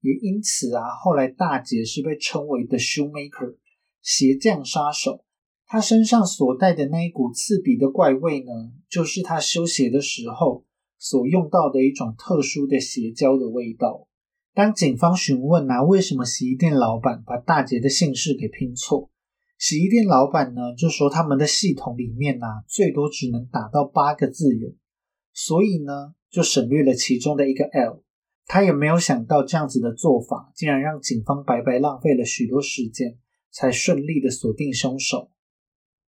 [0.00, 3.56] 也因此啊，后来大姐是被称为的 shoemaker
[4.02, 5.24] 鞋匠杀手。
[5.66, 8.52] 他身上所带的那一股刺鼻的怪味呢，
[8.88, 10.64] 就是他修鞋的时候
[10.98, 14.08] 所用到的一种特殊的鞋胶的味道。
[14.52, 19.10] 当警方询问啊，为什么洗衣店老板把大姐的姓氏给拼错，
[19.66, 24.74] 洗衣店老板呢就说他们的系统里面呢最多只能打到八个字元，
[25.32, 28.02] 所以呢就省略了其中的一个 L。
[28.44, 33.16] 他也没有想到这样子的做法，竟然让警方白白浪费了许多时间，
[33.50, 35.30] 才顺利的锁定凶手。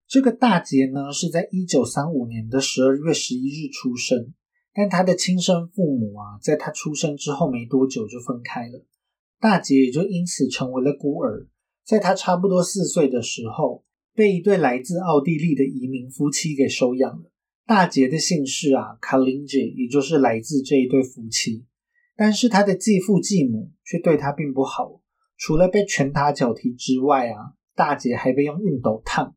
[0.06, 4.34] 这个大杰呢，是在一九三五年的十二月十一日出生，
[4.74, 8.84] 但他的亲生父母啊，在他出生之后没多久就分开了，
[9.40, 11.48] 大杰也就因此成为了孤儿。
[11.86, 17.30] 在他差不多四岁的时候，被一对来自奥地利的移民夫妻给收养了。
[17.64, 21.64] 大杰的姓氏啊，卡林杰，也就是来自这一对夫妻。
[22.16, 25.00] 但是他的继父继母却对他并不好，
[25.36, 29.36] 除了被拳打脚踢之外啊，大杰还被用熨斗烫。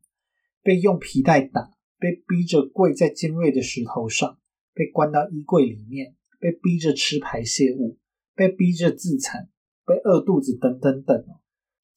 [0.63, 4.39] 被用皮带打，被逼着跪在尖锐的石头上，
[4.73, 7.97] 被关到衣柜里面，被逼着吃排泄物，
[8.35, 9.49] 被逼着自残，
[9.85, 11.25] 被饿肚子，等等等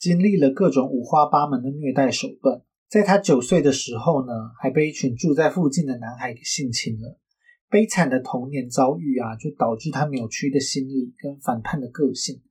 [0.03, 2.63] 经历了各种五花八门的虐待手段。
[2.89, 7.21] 在他九岁的时候呢，还被一群住在附近的男孩给性侵了。
[7.71, 12.43] 悲惨的童年遭遇啊，就导致他扭曲的心理跟反叛的个性。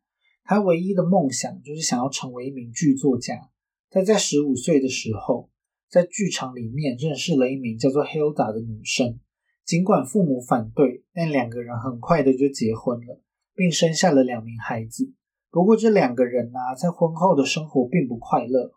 [0.45, 3.49] 他唯一的梦想就是想要成为一名剧作家。
[3.89, 5.49] 他在十五岁的时候。
[5.89, 9.19] 在剧场里面认识了一名叫做 Hilda 的女生，
[9.65, 13.21] 尽管父母反对，但两个人很快的就结婚了，
[13.53, 15.11] 并生下了两名孩子。
[15.51, 18.71] 不过这两个人啊，在婚后的生活并不快乐。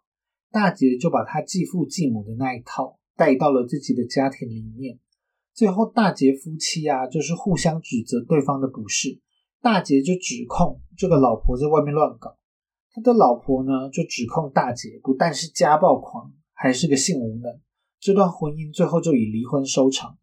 [0.51, 4.99] 大姐就把她继父继母的那一套带到了自己的家庭里面。
[5.53, 9.21] 最后，大姐夫妻啊，就是互相指责对方的不是。
[9.63, 12.37] 大姐就指控这个老婆在外面乱搞，
[12.91, 17.61] 他的老婆呢就指控大姐不但是家暴狂，还是个性无能。
[17.99, 20.19] 这段婚姻最后就以离婚收场。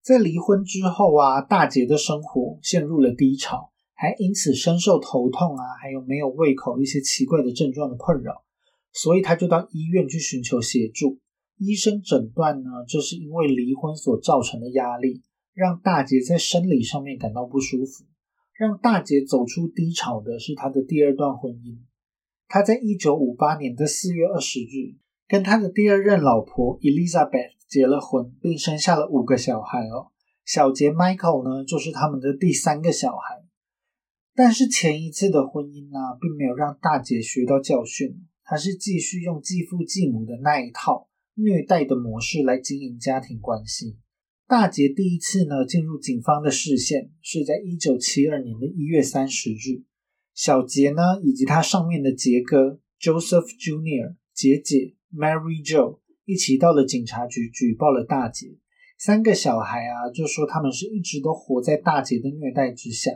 [0.00, 8.42] 在离婚之后啊，大姐的生活陷入了低潮，还因此深受头痛啊，还有没有胃口一些奇怪的症状的困扰，
[8.94, 11.18] 所以他就到医院去寻求协助。
[11.58, 15.20] 医生诊断呢，这是因为离婚所造成的压力，
[15.52, 18.04] 让大姐在生理上面感到不舒服。
[18.56, 21.76] 让大姐走出低潮的是她的第二段婚姻。
[22.48, 24.96] 她在一九五八年的四月二十日。
[25.28, 30.10] 跟他的第二任老婆 Elizabeth 结了婚，并生下了五个小孩哦。
[30.44, 33.39] 小杰 Michael 呢，就是他们的第三个小孩。
[34.42, 43.98] 但是前一次的婚姻呢，并没有让大姐学到教训，她是继续用继父继母的那一套虐待的模式来经营家庭关系。
[44.48, 49.84] 大姐第一次呢进入警方的视线，是在一九七二年的一月三十日。
[50.32, 54.94] 小杰呢，以及他上面的杰哥 Joseph Junior 杰姐。
[55.14, 58.56] Mary Jo 一起到了警察局举报了大姐。
[58.96, 63.10] 三个小孩啊，就说他们是一直都活在大姐的虐待之下。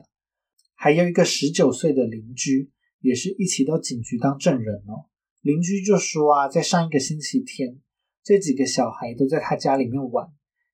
[0.84, 2.70] 还有一个十九岁的邻居，
[3.00, 5.08] 也是一起到警局当证人哦。
[5.40, 7.80] 邻居就说啊，在上一个星期天，
[8.22, 10.28] 这几个小孩都在他家里面玩，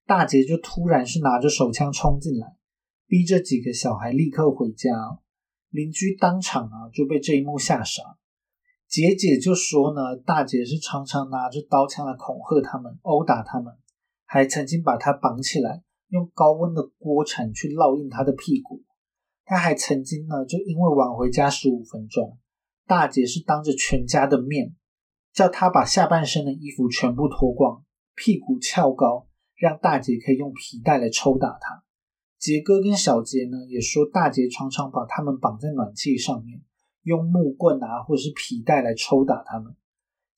[0.06, 2.56] 大姐就突然是拿着手枪冲进来，
[3.06, 4.90] 逼这几个小孩立刻回家。
[5.68, 8.02] 邻居当场啊就被这一幕吓傻。
[8.88, 13.72] 姐姐就说呢，大姐是常常拿着刀枪来恐吓他们、殴打他们，
[14.24, 18.82] 还曾经把他绑起来，用高温的锅铲去烙印他的屁股。
[19.50, 22.38] 他还曾经呢，就因为晚回家十五分钟，
[22.86, 24.76] 大姐是当着全家的面，
[25.34, 27.82] 叫他把下半身的衣服全部脱光，
[28.14, 31.82] 屁股翘高，让大姐可以用皮带来抽打他。
[32.38, 36.62] 杰哥跟小杰呢，也说大姐常常把他们绑在暖气上面。
[37.02, 39.74] 用木棍啊，或是皮带来抽打他们。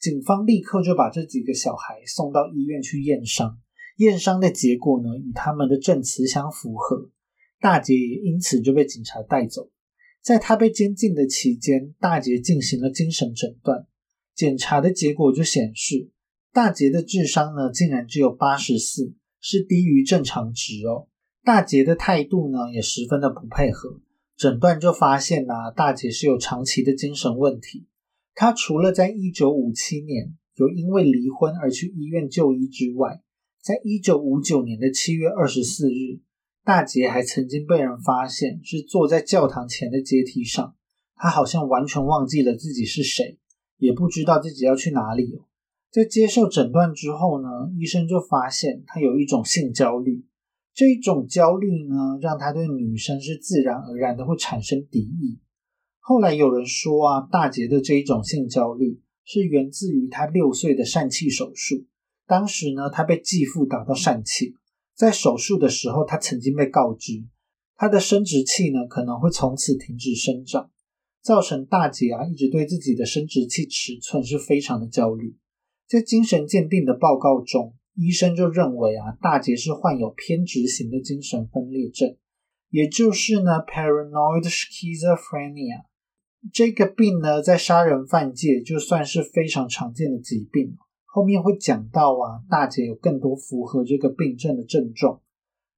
[0.01, 3.59] 警方立刻就把这几个小孩送到医院去验伤，
[3.99, 7.11] 验伤的结果呢，与他们的证词相符合。
[7.63, 9.71] 大姐也因此就被警察带走。
[10.21, 13.87] 在他被监禁的期间，大姐进行了精神诊断，
[14.35, 16.11] 检查的结果就显示，
[16.53, 21.07] 大姐的智商呢，竟然只有八十四，是低于正常值哦。
[21.45, 24.01] 大姐的态度呢，也十分的不配合。
[24.37, 27.87] 诊断就发现呐，大姐是有长期的精神问题。
[28.35, 33.23] 她除了在一九五七年有因为离婚而去医院就医之外，
[33.63, 36.21] 在一九五九年的七月二十四日，
[36.65, 40.75] 大姐还曾经被人发现是坐在教堂前的阶梯上。
[41.17, 43.39] 她好像完全忘记了自己是谁，
[43.79, 45.41] 也不知道自己要去哪里。
[45.91, 47.49] 在接受诊断之后呢，
[47.79, 50.25] 医生就发现她有一种性焦虑。
[50.75, 55.39] 这一种焦虑呢，让他对女生是自然而然的会产生敌意。
[55.99, 61.85] 后来有人说啊，大杰的这一种性焦虑是源自于他六岁的疝气手术。
[62.27, 64.57] 当时呢，他被继父打到疝气，
[64.95, 67.25] 在手术的时候，他曾经被告知
[67.77, 70.71] 他的生殖器呢可能会从此停止生长，
[71.23, 75.37] 造成大姐啊一直对自己的生殖器尺寸是非常的焦虑。
[75.89, 77.75] 在精神鉴定的报告中。
[77.95, 82.17] 医生就认为啊，大姐是患有偏执型的精神分裂症，
[82.71, 85.83] 也就是呢，paranoid schizophrenia。
[86.55, 90.77] 这个病呢，在杀人犯界就算是非常常见的疾病了。
[91.15, 95.21] 后面会讲到啊，大姐有更多符合这个病症的症状。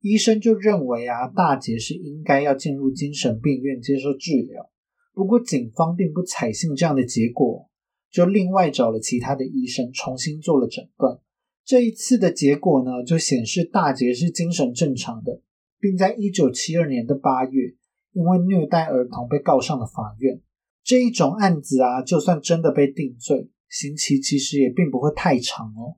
[0.01, 4.71] 医生就认为啊，大姐是应该要进入精神病院接受治疗。
[5.13, 7.69] 不过警方并不采信这样的结果，
[8.13, 11.19] 就另外找了其他的医生重新做了诊断。
[11.65, 15.41] 这一次的结果呢，就显示大姐是精神正常的，
[15.81, 17.75] 并在一九七二年的八月，
[18.13, 20.41] 因为虐待儿童被告上了法院。
[20.85, 25.97] 这一种案子啊，就算真的被定罪，刑期其实也并不会太长哦。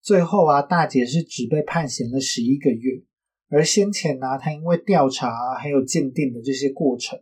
[0.00, 3.02] 最后啊，大姐是只被判刑了十一个月，
[3.48, 7.20] 而先前呢，她因为调查还有鉴定的这些过程，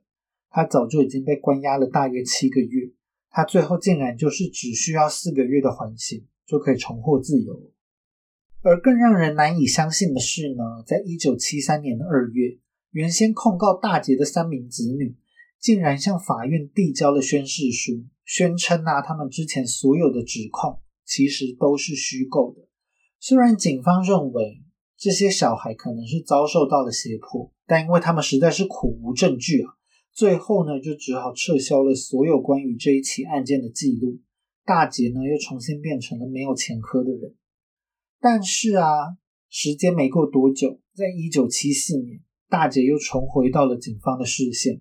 [0.51, 2.91] 他早就已经被关押了大约七个月。
[3.30, 6.26] 他最后竟然就是只需要四个月的缓刑。
[6.45, 7.70] 就可以重获自由。
[8.62, 12.59] 而更让人难以相信的是呢，在一九七三年的二月，
[12.91, 15.16] 原先控告大姐的三名子女，
[15.63, 22.67] 竟然向法院递交了宣誓书，宣称啊，他们之前所有的指控其实都是虚构的。
[23.21, 24.65] 虽然警方认为
[24.99, 29.75] 这些小孩可能是遭受到了胁迫，但因为他们实在是苦无证据啊，
[30.13, 34.19] 最后呢，就只好撤销了所有关于这一起案件的记录。
[34.65, 37.37] 大姐呢，又重新变成了没有前科的人。
[38.21, 39.17] 但是啊，
[39.49, 44.81] 时间没过多久，在一九七四年，大姐又重回到了警方的视线。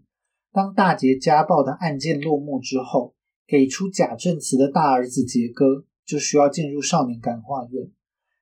[0.54, 3.16] 当大杰家暴的案件落幕之后，
[3.47, 7.89] 给出假证词的大儿子杰哥就需要进入少年感化院。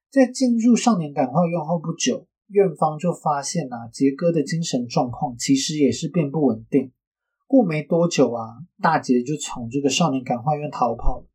[0.09, 6.91] 在进入少年感化院后不久，院方就发现啊，杰哥的精神状况其实也是并不稳定。
[7.45, 11.27] 过没多久啊，大杰就从这个少年感化院逃跑了。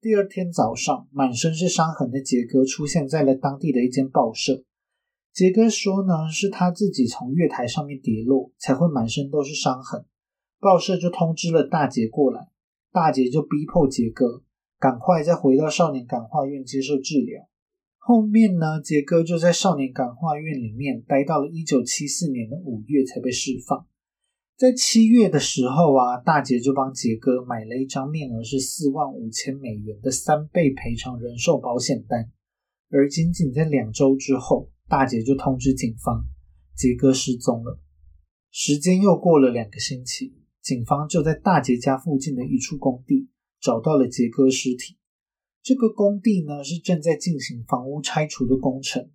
[0.00, 4.64] 第二天早上，满身是伤痕的杰哥出现在了当地的一间报社。
[5.32, 10.04] 杰哥说呢，是他自己从月台上面跌落，才会满身都是伤痕。
[10.60, 12.48] 报社就通知了大姐过来，
[12.92, 14.42] 大姐就逼迫杰哥
[14.78, 17.46] 赶快再回到少年感化院接受治疗。
[17.98, 23.86] 后面呢，杰哥就在少年感化院里面待到了一九七四年的五月才被释放。
[24.56, 32.30] 在七月的时候啊，大姐就帮杰哥买了一张面额是四万五千美元的三倍赔偿人寿保险单。
[32.90, 36.24] 而仅仅在两周之后，大姐就通知警方，
[36.74, 37.80] 杰哥失踪了。
[38.50, 40.32] 时间又过了两个星期，
[40.66, 43.28] 警方就在大杰家附近的一处工地
[43.60, 44.98] 找到了杰哥尸体。
[45.62, 49.08] 这个工地呢是正在进行房屋拆除的工程，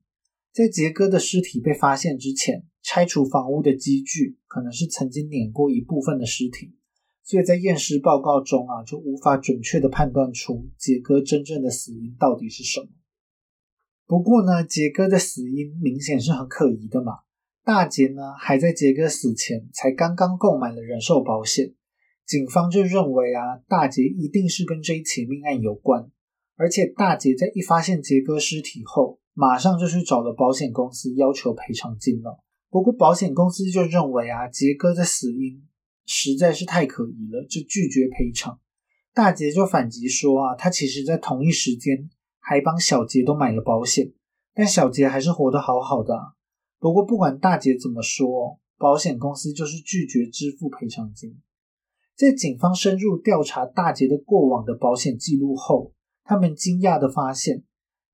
[0.54, 6.74] 在杰哥的尸体被发现之前，拆除房屋的机具可能是曾经碾过一部分的尸体，
[7.22, 12.88] 所以在验尸报告中啊就无法准确的判断出杰哥真正的死因到底是什么。
[14.08, 17.12] 不过呢，杰哥的死因明显是很可疑的嘛。
[17.64, 21.74] 大杰呢还在杰哥死前才刚刚购买了人寿保险，
[22.26, 26.09] 警方就认为啊大杰一定是跟这一起命案有关。
[26.57, 32.39] 而且大杰在一发现杰哥尸体后，马上就去找了保险公司要求赔偿金了。
[32.70, 35.68] 不过保险公司就认为啊，杰哥的死因
[36.05, 38.59] 实在是太可疑了，就拒绝赔偿。
[39.14, 42.09] 大杰就反击说啊，他其实在同一时间
[42.39, 44.12] 还帮小杰都买了保险，
[44.53, 46.16] 但小杰还是活得好好的。
[46.82, 51.39] 不过不管大姐怎么说，保险公司就是拒绝支付赔偿金。
[52.15, 57.63] 在警方深入调查大姐的过往的保险记录后，他们惊讶地发现，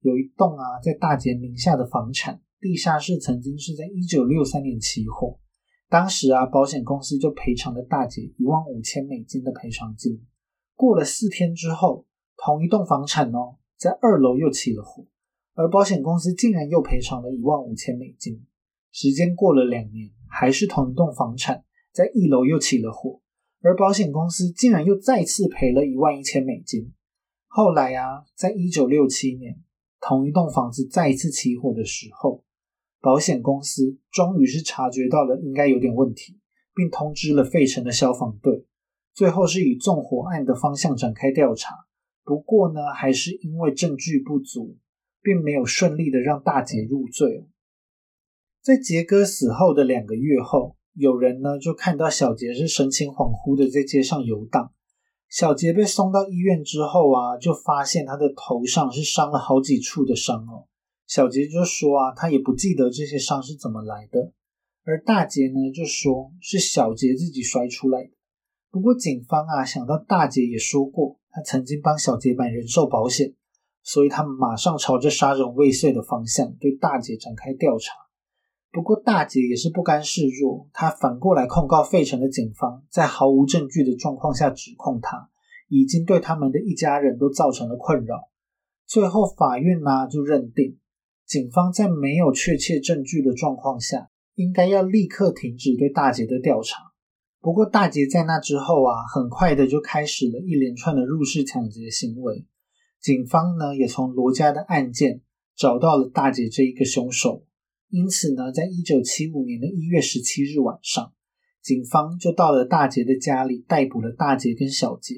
[0.02, 5.40] 有一栋啊，在大姐名下的房产地下室，曾经是在一九六三年起火。
[5.88, 10.22] 当时啊，保险公司就赔偿了大姐一万五千美金的赔偿金。
[10.76, 12.06] 过了四天之后，
[12.36, 15.06] 同一栋房产哦，在二楼又起了火，
[15.54, 18.46] 而保险公司竟然又赔偿了一万五千美金。
[19.00, 23.22] 时间过了两年，还是同一栋房产，在一楼又起了火，
[23.62, 26.92] 而保险公司竟然又再次赔了一万一千美金。
[27.46, 29.60] 后来啊，在一九六七年，
[30.02, 32.44] 同一栋房子再一次起火的时候，
[33.00, 36.40] 保险公司终于是察觉到了应该有点问题，
[36.74, 38.66] 并通知了费城的消防队。
[39.14, 41.76] 最后是以纵火案的方向展开调查。
[42.24, 44.76] 不过呢，还是因为证据不足，
[45.22, 47.46] 并没有顺利的让大姐入罪。
[48.68, 54.74] 在杰哥死后的两个月后，有人呢就看到小杰是神情恍惚的在街上游荡。
[55.30, 60.68] 小杰被送到医院之后啊，就发现他的头上是伤了好几处的伤哦。
[61.08, 64.34] 小杰就说啊，他也不记得这些伤是怎么来的。
[64.84, 68.10] 而大杰呢，就说是小杰自己摔出来的。
[68.70, 73.34] 不过警方啊，想到大杰也说过他曾经帮小杰买人寿保险，
[73.82, 77.94] 所以他们马上朝着杀人未遂的方向对大杰展开调查。
[78.78, 85.32] 不过大姐也是不甘示弱，她反过来控告费城的警方，在毫无证据的状况下指控他，
[85.68, 88.30] 已经对他们的一家人都造成了困扰。
[88.86, 90.78] 最后法院呢就认定，
[91.26, 96.92] 警方在没有确切证据的状况下，应该要立刻停止对大姐的调查。
[97.42, 102.46] 不过大姐在那之后啊，很快的就开始了一连串的入室抢劫行为。
[103.02, 105.22] 警方呢也从罗家的案件
[105.56, 107.42] 找到了大姐这一个凶手。
[107.90, 111.14] 因此呢，在一九七五年的一月十七日晚上，
[111.62, 115.16] 警方就到了大杰的家里，逮捕了大杰跟小杰。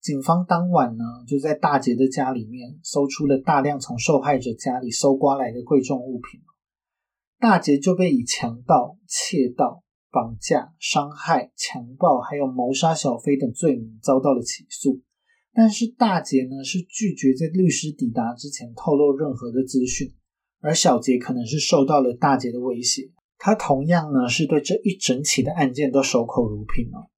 [0.00, 6.40] 警方当晚呢，就在大杰的家里面搜出了大量从受害者家里搜刮来的贵重物品。
[7.38, 15.00] 大杰就被以强盗、窃盗、绑架、伤害、强暴，还有谋杀小飞等罪名遭到了起诉。
[15.54, 20.12] 但是大杰呢，是拒绝在律师抵达之前透露任何的资讯。
[20.62, 27.10] 而小杰可能是受到了大杰的威胁，他同样呢是对这一整起的案件都守口如瓶哦。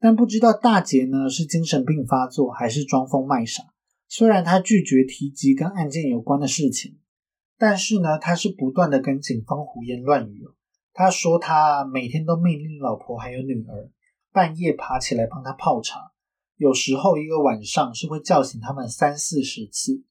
[0.00, 3.62] 但不知道大杰呢是精神病发作还是装疯卖傻。
[4.08, 6.98] 虽然他拒绝提及跟案件有关的事情，
[7.56, 10.52] 但是呢他是不断的跟警方胡言乱语哦。
[10.92, 13.90] 他说他每天都命令老婆还有女儿
[14.32, 16.10] 半夜爬起来帮他泡茶，
[16.56, 20.02] 有时候一个晚上是会叫醒他们三四十次。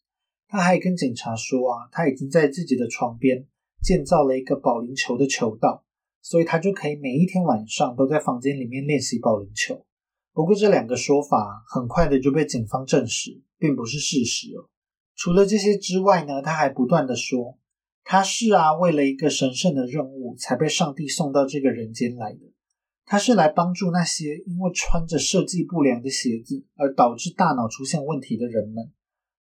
[0.52, 3.48] 他还跟警察说啊，他已经在自己的床边
[3.82, 5.86] 建造了一个保龄球的球道，
[6.22, 9.86] 所以他就可以每一天晚上都在房间里面练习保龄球。
[10.34, 14.68] 不过这两个说法很快的就被警方证实，并不是事实哦。
[15.16, 17.58] 除了这些之外呢，他还不断的说，
[18.04, 22.40] 他是啊，为了一个神圣的任务才被上帝送到这个人间来的。
[23.06, 28.92] 他是来帮助那些因为穿着设计不良的鞋子而导致大脑出现问题的人们。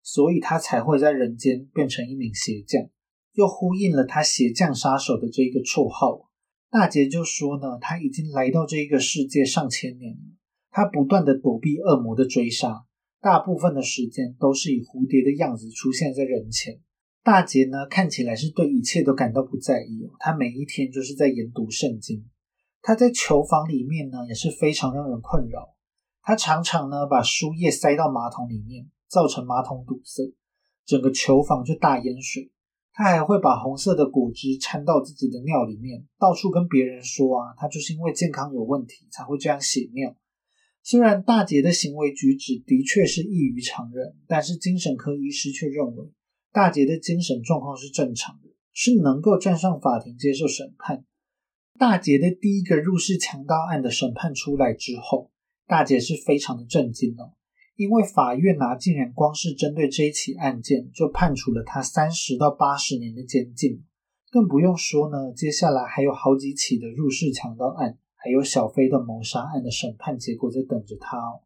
[0.03, 2.89] 所以他才会在人间变成一名鞋匠，
[3.33, 6.31] 又呼应了他“鞋匠杀手”的这一个绰号。
[6.71, 10.21] 大杰就说呢，他已经来到这个世界上千年了，
[10.71, 12.85] 他不断的躲避恶魔的追杀，
[13.21, 16.81] 大部分的时间都是以蝴蝶的样子出现在人前。
[17.23, 22.25] 大杰呢，看起来是对一切都感到不在意哦，他每一天就是在研读圣经。
[22.83, 25.75] 他在囚房里面呢，也是非常让人困扰，
[26.23, 28.89] 他常常呢把书页塞到马桶里面。
[29.11, 30.33] 造成马桶堵塞，
[30.87, 32.51] 整个球房就大淹水。
[32.93, 40.15] 他还会把红色的果汁掺到自己的尿里面，到处跟别人说啊，他就是因为健康有问题才会这样血尿。
[40.83, 46.11] 虽然大杰的行为举止的确是异于常人，但是精神科医师却认为
[46.53, 51.05] 大杰的精神状况是正常的，是能够站上法庭接受审判。
[51.79, 55.31] 大杰的第一个入室强盗案的审判出来之后，
[55.67, 57.33] 大杰是非常的震惊哦。
[57.81, 63.83] 因为法院呐，竟然光是针对这一起案件就判处了他三十到八十年的监禁，
[64.31, 71.41] 更不用说呢，接下来还有好几起的入室强盗案，还有小飞的谋杀案的审判结果在等着他哦。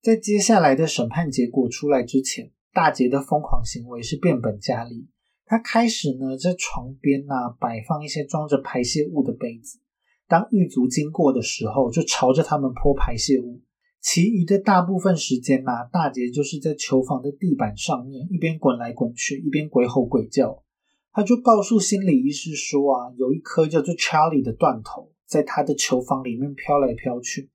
[0.00, 5.06] 在接下来的审判结果出来之前，大杰的疯狂行为是变本加厉。
[5.44, 9.80] 他开始呢，在床边呐摆放一些装着排泄物的杯子，
[10.26, 13.60] 当狱卒经过的时候，就朝着他们泼排泄物。
[14.08, 20.62] 其余的大部分时间呐，大姐就是在囚房的地板上面一边滚来滚去，一边鬼吼鬼叫。
[21.10, 27.50] 他就告诉心理医师说啊，有一颗叫做 Charlie 的断头在他的囚房里面飘来飘去，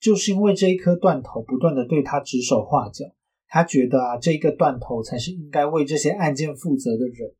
[0.00, 3.06] 就是因为这一颗断头不断的对他指手画脚，
[3.48, 7.32] 他觉得啊，这个断头才是应该为这些案件负责的人。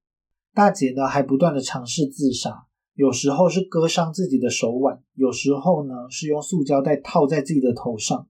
[0.53, 8.27] 大姐呢，还不断的尝试自杀，有时候是割伤自己的手腕，有时候呢是用塑胶袋套在自己的头上。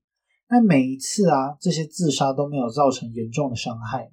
[0.48, 4.12] 但每一次啊，这些自杀都没有造成严重的伤害，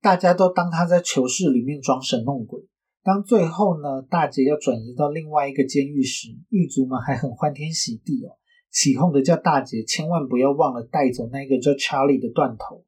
[0.00, 2.66] 大家都当他在囚室里面装神弄鬼。
[3.02, 8.36] 当最后呢，大姐要转移到另外一个监狱时，狱卒们还很欢天喜地哦，
[8.70, 12.84] 起哄的叫大姐千万不要忘了带走那个叫查理的断头。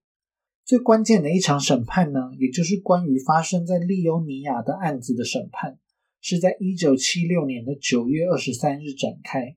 [0.65, 5.79] 最关键的一场审判呢，也就是关于发生在利欧尼亚的案子的审判，
[6.21, 9.57] 是在一九七六年的九月二十三日展开。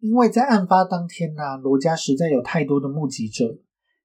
[0.00, 3.58] 因为在案发当天呢，罗家实在有太多的目击者，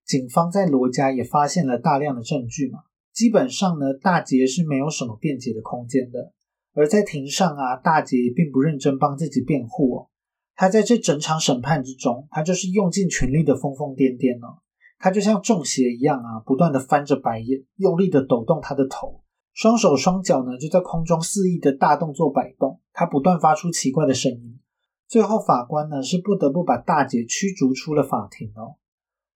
[0.05, 2.79] 警方在罗家也发现了大量的证据嘛。
[3.13, 6.33] 基本上呢，大杰是没有什么辩解的空间的。
[6.73, 10.09] 而在庭上啊，大杰也并不认真帮自己辩护哦。
[10.57, 14.59] 他在这整场审判之中，他就是用尽全力的疯疯癫癫哦。
[14.99, 19.21] 他就像中邪一样啊，不断的翻着白眼，用力的抖动他的头，
[19.53, 24.59] 双手双脚呢就在空中肆意的大动作摆动，他不断发出奇怪的声音。
[25.07, 28.77] 最后，法官呢是不得不把大姐驱逐出了法庭哦。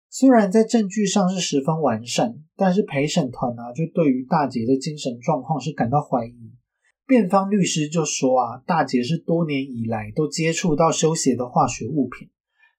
[0.09, 6.53] 虽然在证据上是十分完善，但是陪审团呢就对于大姐的精神状况是感到怀疑。
[7.05, 12.29] 辩方律师就说啊，大姐是多年以来都接触到修鞋的化学物品，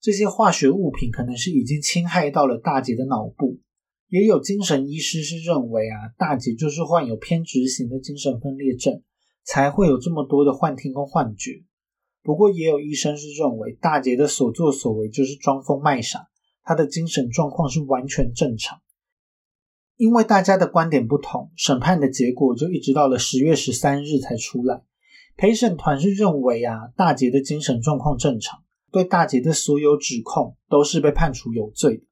[0.01, 3.61] 这些化学物品可能是已经侵害到了大姐的脑部。
[4.09, 9.03] 也有精神医师是认为啊，大姐就是患有偏执型的精神分裂症，
[9.45, 11.63] 才会有这么多的幻听跟幻觉。
[12.29, 16.29] 不过，也有医生是认为大杰的所作所为就是装疯卖傻，
[16.63, 18.83] 他的精神状况是完全正常。
[19.97, 24.83] 因为大家的观点不同，审判的结果就一直到了十月十三日才出来。
[25.39, 28.63] 陪审团是认为啊，大杰的精神状况正常，
[28.93, 32.03] 对大杰的所有指控都是被判处有罪的。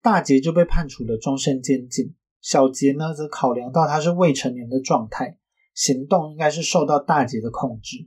[0.00, 5.36] 大杰就被判处了终身监禁，小杰呢则考量到他是未成年的状态，
[5.74, 8.06] 行动应该是受到大杰的控制。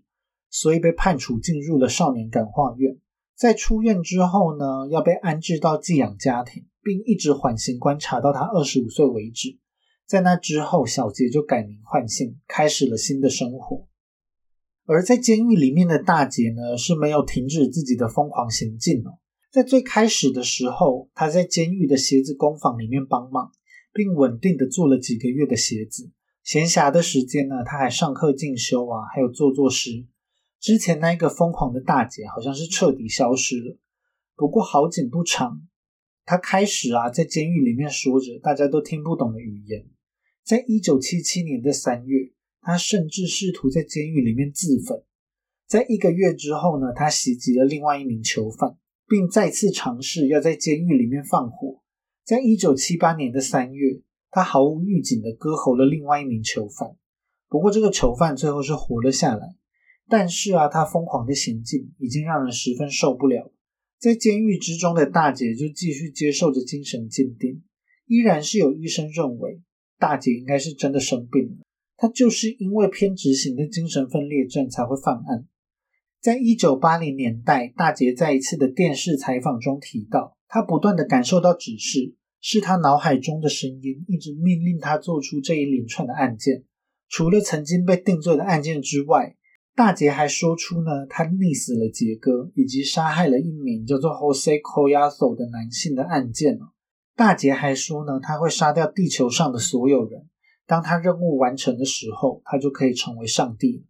[0.51, 2.97] 所以被判处进入了少年感化院，
[3.35, 9.57] 在出院之后呢，要被安置到寄养家庭，并一直缓刑观察到他二十五岁为止。
[10.05, 13.87] 在那之后，小杰就改名换姓，开始了新的生活。
[14.85, 19.19] 而在监狱里面的大杰呢，是没有停止自己的疯狂行径哦。
[19.49, 23.51] 在最开始的时候，他在监狱的鞋子工坊里面帮忙，
[23.93, 26.11] 并稳定的做了几个月的鞋子。
[26.43, 30.05] 闲暇的时间呢，他还上课进修啊，还有做做诗。
[30.61, 33.79] 之前那一个疯狂的大姐好像是彻底消失了。
[34.35, 35.67] 不过好景不长，
[36.23, 39.87] 她开始啊在监狱里面说着大家都听不懂的语言。
[40.43, 42.31] 在一九七七年的三月，
[42.61, 45.03] 她甚至试图在监狱里面自焚。
[45.67, 51.81] 在一个月之后呢，她袭击了另外一名囚犯，并再次尝试要在监狱里面放火。
[52.23, 56.95] 在一九七八年的三月，她毫无预警的割喉了另外一名囚犯。
[57.49, 59.55] 不过这个囚犯最后是活了下来。
[60.11, 63.49] 但是啊，他疯狂的行径已经让人十分受不了。
[63.97, 67.63] 在监狱之中的大姐就继续接受着精神鉴定，
[68.07, 69.61] 依然是有医生认为
[69.97, 71.65] 大姐应该是真的生病了。
[71.95, 75.47] 她就是因为偏执型的精神分裂症才会犯案。
[76.19, 86.65] 在一九八零年代，大姐在一次的电视采访中提到，她不断的感受到指示，是她脑海中的声音一直命令她做出这一连串的案件。
[87.07, 89.37] 除了曾经被定罪的案件之外，
[89.73, 96.59] 大杰还说出呢，他溺死了杰哥，以及杀害了一名叫做 Jose Coyazo 的男性的案件
[97.15, 100.27] 大杰还说呢，他会杀掉地球上的所有人。
[100.67, 103.85] 当他任务完成的时候，他就可以成为上帝。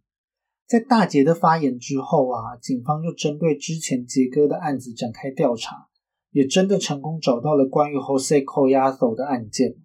[0.66, 5.88] 在大杰的发言之后啊，警方就针对之前杰哥的案子展开调查，
[6.30, 9.76] 也真的成功找到了关于 Jose Coyazo 的案件。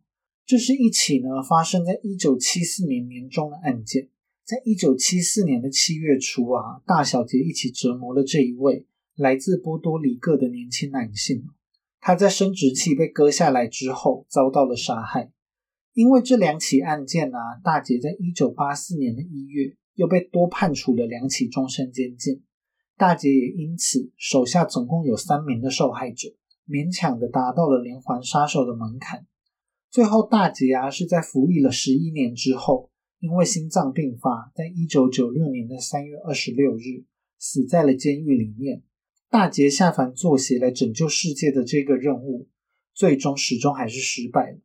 [0.45, 4.09] 这是一起呢发生在一九七四年年中的案件。
[4.47, 11.43] 在一九七四年的七月初啊，大小杰一起折磨了这一位来自波多黎各的年轻男性。
[11.99, 15.33] 他在生殖器被割下来之后遭到了杀害。
[15.91, 22.41] 因为这两起案件啊，大姐在一九八四年的一月又被多判处了两起终身监禁。
[22.95, 26.29] 大姐也因此手下总共有三名的受害者，
[26.65, 29.27] 勉强的达到了连环杀手的门槛。
[29.91, 32.89] 最后，大姐啊是在服役了十一年之后。
[33.19, 37.03] 因为心脏病发，在一九九六年的三月二十六日，
[37.39, 38.83] 死在了监狱里面。
[39.29, 42.47] 大劫下凡做邪来拯救世界的这个任务，
[42.93, 44.59] 最终始终还是失败了。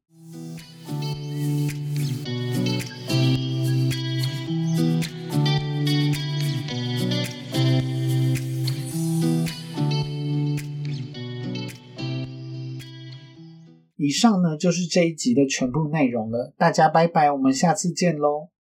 [14.03, 18.53] 以上呢就是这一集的全部内容了，大家拜拜，我们下次见喽。